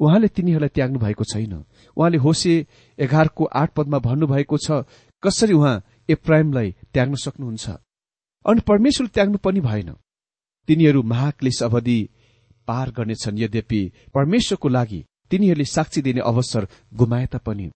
उहाँले 0.00 0.28
तिनीहरूलाई 0.28 0.68
त्याग्नु 0.68 0.98
भएको 0.98 1.24
छैन। 1.24 1.52
उहाँले 1.96 2.18
होसे 2.18 2.54
एघारको 2.98 3.44
आठ 3.44 3.72
पदमा 3.72 3.98
भन्नुभएको 3.98 4.56
छ 4.58 4.84
कसरी 5.22 5.52
उहाँ 5.52 5.82
एप्राइमलाई 6.08 6.74
त्याग्न 6.92 7.14
सक्नुहुन्छ? 7.16 7.64
अनि 8.44 8.60
परमेश्वर 8.60 9.06
त्याग्नु 9.06 9.38
पनि 9.38 9.60
भएन। 9.60 9.90
तिनीहरू 10.68 11.02
महाक्लेश 11.02 11.62
अवधि 11.62 11.98
पार 12.68 12.90
गर्नेछन्। 12.90 13.38
यद्यपि 13.38 13.80
परमेश्वरको 14.14 14.68
लागि 14.68 15.00
तिनीहरूले 15.30 15.64
साक्षी 15.66 16.02
दिने 16.02 16.20
अवसर 16.30 16.66
गुमाए 16.94 17.26
तापनि 17.32 17.70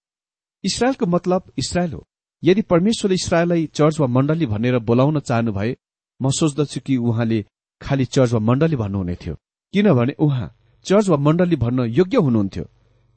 इसरायलको 0.64 1.06
मतलब 1.06 1.52
इसरायल 1.58 1.92
हो। 1.92 2.04
यदि 2.42 2.62
परमेश्वरले 2.62 3.14
इसरायललाई 3.14 3.66
चर्च 3.74 3.98
वा 4.00 4.06
मण्डली 4.06 4.46
भनेर 4.46 4.78
बोलाउन 4.88 5.20
चाहनु 5.20 5.52
भए 5.52 5.76
म 6.20 6.30
सोच्दछु 6.30 6.80
कि 6.80 6.96
उहाँले 6.98 7.44
खालि 7.80 8.04
चर्च 8.06 8.32
वा 8.32 8.38
मण्डली 8.40 8.76
भन्नुहुने 8.76 9.14
थियो। 9.22 9.34
किनभने 9.74 10.14
उहाँ 10.18 10.54
चर्च 10.86 11.08
वा 11.08 11.16
मण्डली 11.16 11.56
भन्न 11.56 11.84
योग्य 11.90 12.18
हुनुहुन्थ्यो 12.18 12.64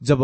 जब 0.00 0.20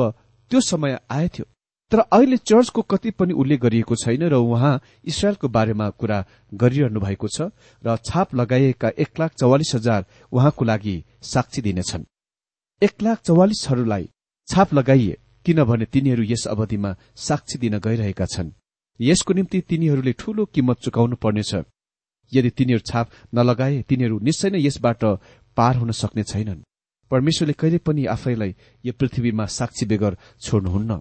त्यो 0.50 0.60
समय 0.60 0.98
आएथ्यो। 1.10 1.44
तर 1.92 1.98
अहिले 1.98 2.36
चर्चको 2.38 2.82
कति 2.82 3.10
पनि 3.10 3.32
उल्लेख 3.34 3.60
गरिएको 3.60 3.94
छैन 3.96 4.22
र 4.28 4.34
उहाँ 4.36 4.80
इसरायलको 5.04 5.48
बारेमा 5.48 5.88
कुरा 5.90 6.24
गरिरहनु 6.52 7.00
भएको 7.00 7.28
छ 7.28 7.50
र 7.82 7.96
छाप 8.04 8.34
लगाइएका 8.34 8.88
एक 8.98 9.20
लाख 9.20 9.34
चौवालिस 9.34 9.74
हजार 9.74 10.04
उहाँको 10.32 10.64
लागि 10.64 10.96
साक्षी 11.22 11.62
दिनेछन्। 11.62 12.04
एक 12.82 13.02
लाख 13.02 13.18
चौवालिसहरूलाई 13.20 14.08
छाप 14.48 14.72
लगाइए 14.74 15.16
किनभने 15.46 15.84
तिनीहरू 15.84 16.22
यस 16.22 16.46
अवधिमा 16.48 16.94
साक्षी 17.16 17.58
दिन 17.58 17.78
गइरहेका 17.78 18.26
छन्। 18.26 18.52
यसको 19.00 19.34
निम्ति 19.34 19.60
तिनीहरूले 19.68 20.12
ठूलो 20.12 20.44
किम्मत 20.54 20.76
चुकाउनु 20.84 21.16
पर्नेछ 21.16 21.52
यदि 22.32 22.50
तिनीहरू 22.50 22.82
छाप 22.86 23.10
नलगाए 23.34 23.82
तिनीहरू 23.88 24.18
निश्चय 24.18 24.50
नै 24.50 24.60
यसबाट 24.60 25.04
पार 25.56 25.76
हुन 25.76 25.90
सक्ने 25.92 26.22
छैनन्। 26.22 26.64
परमेश्वरले 27.10 27.52
कहिले 27.52 27.78
पनि 27.84 28.04
आफैलाई 28.06 28.54
यो 28.84 28.92
पृथ्वीमा 28.92 29.44
साक्षी 29.50 29.86
बेगर 29.86 30.16
छोड्नुहुन्न। 30.40 31.00